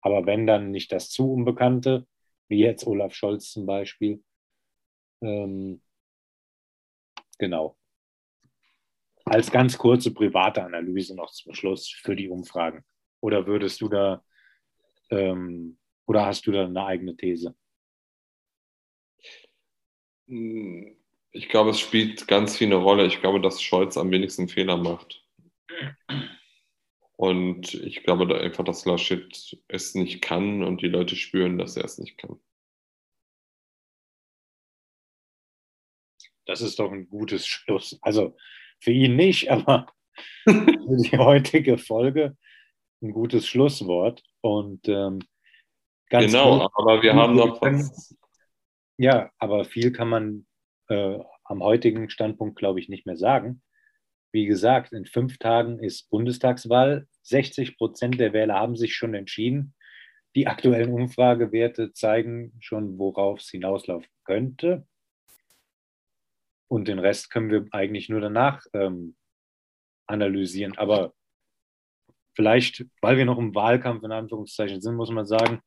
Aber 0.00 0.26
wenn 0.26 0.46
dann 0.46 0.70
nicht 0.70 0.92
das 0.92 1.10
zu 1.10 1.32
Unbekannte, 1.32 2.06
wie 2.48 2.60
jetzt 2.60 2.86
Olaf 2.86 3.14
Scholz 3.14 3.50
zum 3.50 3.66
Beispiel, 3.66 4.22
ähm, 5.22 5.82
genau. 7.38 7.76
Als 9.24 9.50
ganz 9.50 9.76
kurze 9.76 10.12
private 10.14 10.62
Analyse 10.62 11.14
noch 11.14 11.30
zum 11.30 11.54
Schluss 11.54 11.88
für 11.88 12.16
die 12.16 12.28
Umfragen. 12.28 12.84
Oder 13.20 13.46
würdest 13.46 13.80
du 13.80 13.88
da, 13.88 14.24
ähm, 15.10 15.78
oder 16.06 16.26
hast 16.26 16.46
du 16.46 16.52
da 16.52 16.64
eine 16.64 16.84
eigene 16.84 17.16
These? 17.16 17.54
Ich 21.32 21.48
glaube, 21.48 21.70
es 21.70 21.80
spielt 21.80 22.26
ganz 22.26 22.56
viel 22.56 22.68
eine 22.68 22.76
Rolle. 22.76 23.06
Ich 23.06 23.20
glaube, 23.20 23.40
dass 23.40 23.62
Scholz 23.62 23.96
am 23.96 24.10
wenigsten 24.10 24.48
Fehler 24.48 24.76
macht. 24.76 25.24
Und 27.16 27.74
ich 27.74 28.04
glaube 28.04 28.26
da 28.26 28.36
einfach, 28.36 28.64
dass 28.64 28.84
Laschet 28.84 29.58
es 29.66 29.94
nicht 29.94 30.22
kann 30.22 30.62
und 30.62 30.82
die 30.82 30.88
Leute 30.88 31.16
spüren, 31.16 31.58
dass 31.58 31.76
er 31.76 31.84
es 31.84 31.98
nicht 31.98 32.16
kann. 32.16 32.40
Das 36.46 36.62
ist 36.62 36.78
doch 36.78 36.90
ein 36.90 37.08
gutes 37.08 37.46
Schluss. 37.46 37.98
Also 38.02 38.36
für 38.80 38.92
ihn 38.92 39.16
nicht, 39.16 39.50
aber 39.50 39.86
für 40.44 40.96
die 40.96 41.18
heutige 41.18 41.76
Folge 41.76 42.36
ein 43.02 43.12
gutes 43.12 43.46
Schlusswort. 43.46 44.22
Und 44.40 44.88
ähm, 44.88 45.20
ganz 46.08 46.32
genau, 46.32 46.60
gut, 46.60 46.72
aber 46.74 47.02
wir 47.02 47.14
haben 47.14 47.34
noch 47.34 47.60
was. 47.60 48.16
Ja, 48.96 49.30
aber 49.38 49.64
viel 49.64 49.92
kann 49.92 50.08
man 50.08 50.47
äh, 50.88 51.18
am 51.44 51.62
heutigen 51.62 52.10
Standpunkt, 52.10 52.56
glaube 52.56 52.80
ich, 52.80 52.88
nicht 52.88 53.06
mehr 53.06 53.16
sagen. 53.16 53.62
Wie 54.32 54.46
gesagt, 54.46 54.92
in 54.92 55.06
fünf 55.06 55.38
Tagen 55.38 55.78
ist 55.82 56.10
Bundestagswahl. 56.10 57.06
60 57.22 57.78
Prozent 57.78 58.20
der 58.20 58.32
Wähler 58.32 58.54
haben 58.54 58.76
sich 58.76 58.94
schon 58.94 59.14
entschieden. 59.14 59.74
Die 60.34 60.46
aktuellen 60.46 60.92
Umfragewerte 60.92 61.92
zeigen 61.92 62.52
schon, 62.60 62.98
worauf 62.98 63.40
es 63.40 63.48
hinauslaufen 63.48 64.10
könnte. 64.24 64.86
Und 66.68 66.88
den 66.88 66.98
Rest 66.98 67.30
können 67.30 67.50
wir 67.50 67.66
eigentlich 67.70 68.10
nur 68.10 68.20
danach 68.20 68.62
ähm, 68.74 69.16
analysieren. 70.06 70.76
Aber 70.76 71.14
vielleicht, 72.34 72.84
weil 73.00 73.16
wir 73.16 73.24
noch 73.24 73.38
im 73.38 73.54
Wahlkampf 73.54 74.04
in 74.04 74.12
Anführungszeichen 74.12 74.82
sind, 74.82 74.96
muss 74.96 75.10
man 75.10 75.26
sagen, 75.26 75.60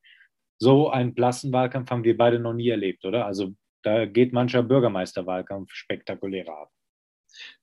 so 0.60 0.92
einen 0.92 1.16
blassen 1.16 1.52
Wahlkampf 1.52 1.90
haben 1.90 2.04
wir 2.04 2.16
beide 2.16 2.40
noch 2.40 2.54
nie 2.54 2.70
erlebt, 2.70 3.04
oder? 3.04 3.26
Also 3.26 3.56
da 3.84 4.06
geht 4.06 4.34
mancher 4.34 4.64
Bürgermeisterwahlkampf 4.64 5.72
spektakulärer 5.74 6.58
ab. 6.64 6.72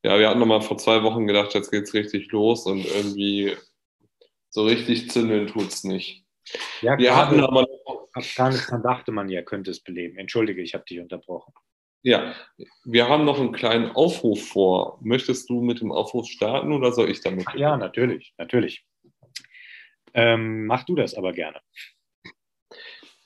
Ja, 0.03 0.19
wir 0.19 0.29
hatten 0.29 0.41
noch 0.41 0.47
mal 0.47 0.61
vor 0.61 0.79
zwei 0.79 1.03
Wochen 1.03 1.27
gedacht, 1.27 1.55
jetzt 1.55 1.71
geht 1.71 1.85
es 1.85 1.95
richtig 1.95 2.31
los 2.33 2.67
und 2.67 2.87
irgendwie 2.87 3.57
so 4.51 4.65
richtig 4.65 5.11
zündeln 5.11 5.47
tut 5.47 5.69
es 5.69 5.85
nicht. 5.85 6.25
Ja, 6.81 6.97
wir 6.99 7.15
hatten 7.15 7.41
aber 7.41 7.67
Afghanistan 8.15 8.83
dachte 8.83 9.13
man 9.13 9.29
ja, 9.29 9.43
könnte 9.43 9.71
es 9.71 9.81
beleben. 9.81 10.17
Entschuldige, 10.17 10.63
ich 10.63 10.75
habe 10.75 10.85
dich 10.85 10.99
unterbrochen. 10.99 11.53
Ja, 12.03 12.35
wir 12.85 13.09
haben 13.09 13.25
noch 13.25 13.41
einen 13.41 13.53
kleinen 13.53 13.91
Aufruf 13.91 14.49
vor. 14.49 14.99
Möchtest 15.03 15.51
du 15.51 15.61
mit 15.61 15.81
dem 15.81 15.93
Aufruf 15.93 16.27
starten 16.29 16.73
oder 16.73 16.93
soll 16.93 17.11
ich 17.11 17.21
damit? 17.21 17.45
Ach, 17.49 17.55
ja, 17.55 17.77
natürlich, 17.77 18.35
natürlich. 18.39 18.87
Ähm, 20.15 20.67
mach 20.67 20.85
du 20.85 20.95
das 20.95 21.15
aber 21.15 21.33
gerne. 21.33 21.61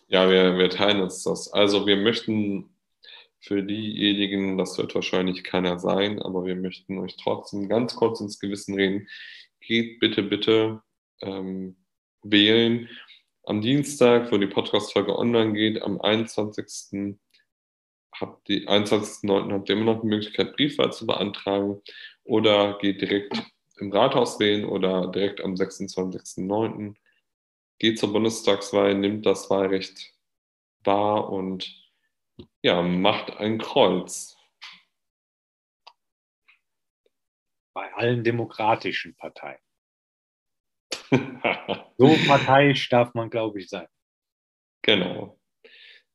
Ja, 0.08 0.28
wir, 0.28 0.58
wir 0.58 0.68
teilen 0.70 1.00
uns 1.00 1.22
das. 1.22 1.52
Also 1.52 1.86
wir 1.86 1.96
möchten 1.96 2.71
für 3.42 3.62
diejenigen, 3.62 4.56
das 4.56 4.78
wird 4.78 4.94
wahrscheinlich 4.94 5.44
keiner 5.44 5.78
sein, 5.78 6.22
aber 6.22 6.44
wir 6.44 6.56
möchten 6.56 6.98
euch 6.98 7.16
trotzdem 7.16 7.68
ganz 7.68 7.94
kurz 7.96 8.20
ins 8.20 8.38
Gewissen 8.38 8.74
reden. 8.74 9.08
Geht 9.60 9.98
bitte, 10.00 10.22
bitte 10.22 10.82
ähm, 11.20 11.76
wählen. 12.22 12.88
Am 13.44 13.60
Dienstag, 13.60 14.30
wo 14.30 14.38
die 14.38 14.46
Podcast-Folge 14.46 15.18
online 15.18 15.52
geht, 15.52 15.82
am 15.82 16.00
21. 16.00 17.16
Habt 18.14 18.46
die 18.48 18.68
21.09. 18.68 19.52
habt 19.52 19.68
ihr 19.68 19.76
immer 19.76 19.94
noch 19.94 20.02
die 20.02 20.06
Möglichkeit, 20.06 20.54
Briefwahl 20.54 20.92
zu 20.92 21.06
beantragen 21.06 21.82
oder 22.24 22.78
geht 22.78 23.00
direkt 23.00 23.42
im 23.78 23.90
Rathaus 23.90 24.38
wählen 24.38 24.64
oder 24.64 25.08
direkt 25.08 25.40
am 25.40 25.54
26.09 25.54 26.94
geht 27.82 27.98
zur 27.98 28.12
Bundestagswahl, 28.12 28.94
nimmt 28.94 29.26
das 29.26 29.50
Wahlrecht 29.50 30.14
wahr 30.84 31.28
und 31.30 31.81
ja, 32.62 32.82
macht 32.82 33.36
ein 33.38 33.58
Kreuz. 33.58 34.36
Bei 37.74 37.92
allen 37.94 38.22
demokratischen 38.22 39.16
Parteien. 39.16 39.58
so 41.98 42.16
parteiisch 42.26 42.88
darf 42.88 43.14
man, 43.14 43.30
glaube 43.30 43.60
ich, 43.60 43.68
sein. 43.68 43.88
Genau. 44.82 45.38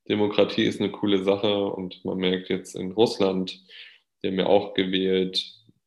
Demokratie 0.07 0.63
ist 0.63 0.79
eine 0.79 0.91
coole 0.91 1.23
Sache 1.23 1.65
und 1.65 2.03
man 2.05 2.17
merkt 2.17 2.49
jetzt 2.49 2.75
in 2.75 2.91
Russland, 2.91 3.63
die 4.21 4.27
haben 4.27 4.39
ja 4.39 4.45
auch 4.45 4.73
gewählt, 4.73 5.43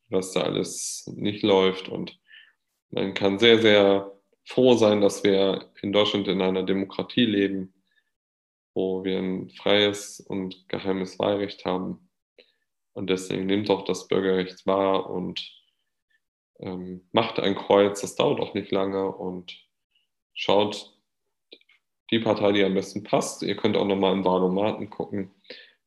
was 0.09 0.33
da 0.33 0.41
alles 0.41 1.11
nicht 1.15 1.43
läuft 1.43 1.89
und 1.89 2.19
man 2.89 3.13
kann 3.13 3.39
sehr, 3.39 3.59
sehr 3.59 4.11
froh 4.45 4.75
sein, 4.75 5.01
dass 5.01 5.23
wir 5.23 5.71
in 5.81 5.93
Deutschland 5.93 6.27
in 6.27 6.41
einer 6.41 6.63
Demokratie 6.63 7.25
leben, 7.25 7.73
wo 8.73 9.03
wir 9.03 9.19
ein 9.19 9.49
freies 9.49 10.19
und 10.19 10.67
geheimes 10.69 11.19
Wahlrecht 11.19 11.65
haben. 11.65 12.09
Und 12.93 13.09
deswegen 13.09 13.45
nimmt 13.45 13.69
auch 13.69 13.85
das 13.85 14.07
Bürgerrecht 14.07 14.65
wahr 14.65 15.09
und 15.09 15.41
ähm, 16.59 17.07
macht 17.11 17.39
ein 17.39 17.55
Kreuz, 17.55 18.01
das 18.01 18.15
dauert 18.15 18.39
auch 18.39 18.53
nicht 18.53 18.71
lange 18.71 19.11
und 19.11 19.57
schaut 20.33 20.97
die 22.11 22.19
Partei, 22.19 22.51
die 22.51 22.63
am 22.63 22.73
besten 22.73 23.03
passt. 23.03 23.41
Ihr 23.41 23.55
könnt 23.55 23.77
auch 23.77 23.85
nochmal 23.85 24.13
im 24.13 24.25
Wahlomaten 24.25 24.89
gucken. 24.89 25.31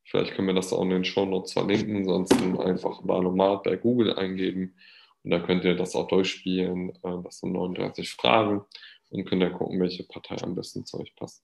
Vielleicht 0.04 0.34
können 0.34 0.48
wir 0.48 0.54
das 0.54 0.72
auch 0.72 0.82
in 0.82 0.90
den 0.90 1.04
Shownotes 1.04 1.52
verlinken, 1.52 1.96
ansonsten 1.96 2.58
einfach 2.58 3.00
Wahlomat 3.06 3.62
bei 3.62 3.76
Google 3.76 4.14
eingeben 4.14 4.74
und 5.22 5.30
da 5.30 5.40
könnt 5.40 5.64
ihr 5.64 5.74
das 5.74 5.96
auch 5.96 6.06
durchspielen. 6.08 6.90
Äh, 7.02 7.22
das 7.24 7.40
sind 7.40 7.52
39 7.52 8.10
Fragen 8.10 8.64
und 9.10 9.24
könnt 9.24 9.42
dann 9.42 9.54
gucken, 9.54 9.80
welche 9.80 10.04
Partei 10.04 10.36
am 10.42 10.54
besten 10.54 10.84
zu 10.84 11.00
euch 11.00 11.14
passt. 11.16 11.42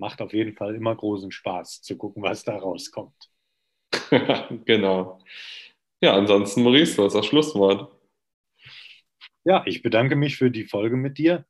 Macht 0.00 0.22
auf 0.22 0.32
jeden 0.32 0.56
Fall 0.56 0.74
immer 0.74 0.96
großen 0.96 1.30
Spaß 1.30 1.82
zu 1.82 1.98
gucken, 1.98 2.22
was 2.22 2.42
da 2.42 2.56
rauskommt. 2.56 3.30
genau. 4.64 5.20
Ja, 6.00 6.14
ansonsten, 6.14 6.62
Maurice, 6.62 6.96
du 6.96 7.04
hast 7.04 7.12
das 7.12 7.26
Schlusswort. 7.26 7.92
Ja, 9.44 9.62
ich 9.66 9.82
bedanke 9.82 10.16
mich 10.16 10.36
für 10.36 10.50
die 10.50 10.64
Folge 10.64 10.96
mit 10.96 11.18
dir. 11.18 11.44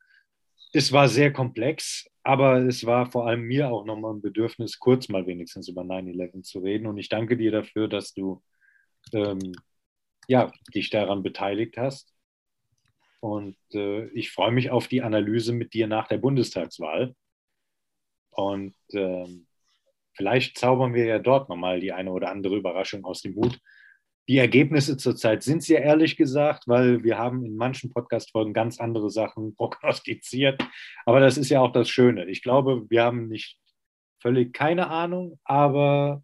Es 0.72 0.90
war 0.90 1.08
sehr 1.08 1.32
komplex, 1.32 2.10
aber 2.24 2.58
es 2.58 2.84
war 2.84 3.10
vor 3.10 3.28
allem 3.28 3.42
mir 3.42 3.70
auch 3.70 3.84
nochmal 3.84 4.14
ein 4.14 4.20
Bedürfnis, 4.20 4.80
kurz 4.80 5.08
mal 5.08 5.28
wenigstens 5.28 5.68
über 5.68 5.82
9-11 5.82 6.42
zu 6.42 6.58
reden. 6.58 6.88
Und 6.88 6.98
ich 6.98 7.08
danke 7.08 7.36
dir 7.36 7.52
dafür, 7.52 7.86
dass 7.86 8.14
du 8.14 8.42
ähm, 9.12 9.52
ja, 10.26 10.50
dich 10.74 10.90
daran 10.90 11.22
beteiligt 11.22 11.76
hast. 11.76 12.12
Und 13.20 13.56
äh, 13.74 14.06
ich 14.08 14.32
freue 14.32 14.50
mich 14.50 14.70
auf 14.70 14.88
die 14.88 15.02
Analyse 15.02 15.52
mit 15.52 15.72
dir 15.72 15.86
nach 15.86 16.08
der 16.08 16.18
Bundestagswahl. 16.18 17.14
Und 18.40 18.74
ähm, 18.92 19.46
vielleicht 20.14 20.59
zaubern 20.59 20.94
wir 20.94 21.05
ja 21.05 21.18
dort 21.18 21.48
nochmal 21.48 21.81
die 21.81 21.92
eine 21.92 22.12
oder 22.12 22.31
andere 22.31 22.57
Überraschung 22.57 23.05
aus 23.05 23.22
dem 23.22 23.35
Hut. 23.37 23.59
Die 24.29 24.38
Ergebnisse 24.38 24.96
zurzeit 24.96 25.42
sind 25.42 25.62
sehr 25.62 25.83
ehrlich 25.83 26.16
gesagt, 26.16 26.68
weil 26.68 27.03
wir 27.03 27.18
haben 27.18 27.44
in 27.44 27.57
manchen 27.57 27.90
Podcast-Folgen 27.90 28.53
ganz 28.53 28.79
andere 28.79 29.11
Sachen 29.11 29.55
prognostiziert. 29.57 30.62
Aber 31.05 31.20
das 31.20 31.37
ist 31.37 31.50
ja 31.50 31.61
auch 31.61 31.72
das 31.72 31.88
Schöne. 31.88 32.26
Ich 32.26 32.42
glaube, 32.42 32.88
wir 32.88 33.03
haben 33.03 33.29
nicht 33.29 33.59
völlig 34.20 34.53
keine 34.53 34.88
Ahnung, 34.88 35.40
aber 35.44 36.22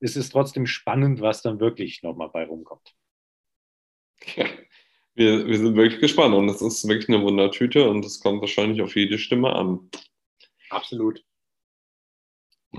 es 0.00 0.16
ist 0.16 0.30
trotzdem 0.30 0.66
spannend, 0.66 1.20
was 1.20 1.42
dann 1.42 1.60
wirklich 1.60 2.02
nochmal 2.02 2.28
bei 2.28 2.44
rumkommt. 2.44 2.94
Ja, 4.36 4.46
wir, 5.14 5.46
wir 5.46 5.58
sind 5.58 5.76
wirklich 5.76 6.00
gespannt 6.00 6.34
und 6.34 6.48
es 6.48 6.62
ist 6.62 6.86
wirklich 6.86 7.08
eine 7.08 7.22
Wundertüte 7.22 7.88
und 7.88 8.04
es 8.04 8.20
kommt 8.20 8.40
wahrscheinlich 8.40 8.82
auf 8.82 8.94
jede 8.94 9.18
Stimme 9.18 9.52
an. 9.52 9.90
Absolut. 10.70 11.24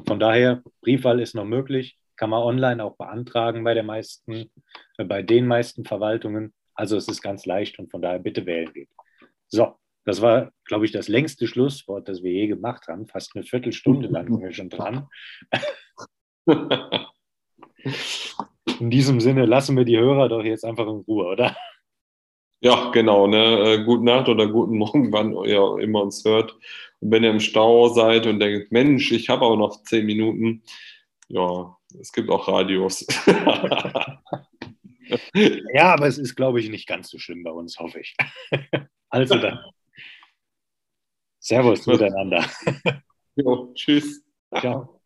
Von 0.06 0.20
daher, 0.20 0.64
Briefwahl 0.82 1.20
ist 1.20 1.36
noch 1.36 1.46
möglich 1.46 2.00
kann 2.20 2.30
man 2.30 2.44
online 2.44 2.84
auch 2.84 2.98
beantragen 2.98 3.64
bei, 3.64 3.74
der 3.74 3.84
meisten, 3.84 4.52
äh, 4.98 5.06
bei 5.06 5.24
den 5.24 5.48
meisten 5.48 5.86
Verwaltungen. 5.86 6.54
Also 6.74 6.98
es 6.98 7.08
ist 7.08 7.22
ganz 7.22 7.46
leicht 7.46 7.80
und 7.80 7.90
von 7.90 8.02
daher 8.02 8.20
bitte 8.20 8.46
wählen 8.46 8.74
gehen. 8.74 8.90
So, 9.48 9.76
das 10.04 10.22
war, 10.22 10.52
glaube 10.66 10.84
ich, 10.86 10.92
das 10.92 11.08
längste 11.08 11.48
Schlusswort, 11.48 12.10
das 12.10 12.22
wir 12.22 12.32
je 12.32 12.48
gemacht 12.48 12.90
haben. 12.90 13.08
Fast 13.08 13.36
eine 13.36 13.46
Viertelstunde 13.46 14.08
lang 14.12 14.28
sind 14.28 14.42
wir 14.42 14.52
schon 14.52 14.70
dran. 14.70 15.08
In 18.82 18.90
diesem 18.92 19.22
Sinne 19.22 19.46
lassen 19.46 19.78
wir 19.78 19.86
die 19.86 19.98
Hörer 19.98 20.28
doch 20.28 20.44
jetzt 20.44 20.66
einfach 20.66 20.88
in 20.88 21.04
Ruhe, 21.08 21.26
oder? 21.26 21.56
Ja, 22.62 22.92
genau. 22.92 23.28
Ne? 23.28 23.74
Äh, 23.74 23.84
gute 23.86 24.04
Nacht 24.04 24.28
oder 24.28 24.48
guten 24.48 24.78
Morgen, 24.78 25.14
wann 25.14 25.34
ihr 25.46 25.78
immer 25.80 26.02
uns 26.04 26.26
hört. 26.26 26.58
Und 27.00 27.12
wenn 27.12 27.24
ihr 27.24 27.32
im 27.32 27.40
Stau 27.40 27.90
seid 27.90 28.26
und 28.26 28.40
denkt, 28.40 28.72
Mensch, 28.72 29.12
ich 29.12 29.30
habe 29.30 29.46
auch 29.46 29.56
noch 29.56 29.84
zehn 29.84 30.06
Minuten, 30.06 30.64
ja, 31.28 31.78
es 32.00 32.12
gibt 32.12 32.30
auch 32.30 32.48
Radios. 32.48 33.06
ja, 35.74 35.94
aber 35.94 36.08
es 36.08 36.18
ist, 36.18 36.36
glaube 36.36 36.60
ich, 36.60 36.70
nicht 36.70 36.88
ganz 36.88 37.10
so 37.10 37.18
schlimm 37.20 37.44
bei 37.44 37.52
uns, 37.52 37.80
hoffe 37.80 38.00
ich. 38.00 38.16
Also 39.12 39.40
dann. 39.40 39.58
Servus 41.40 41.88
miteinander. 41.88 42.46
Jo, 43.36 43.74
tschüss. 43.74 44.24
Ciao. 44.60 44.99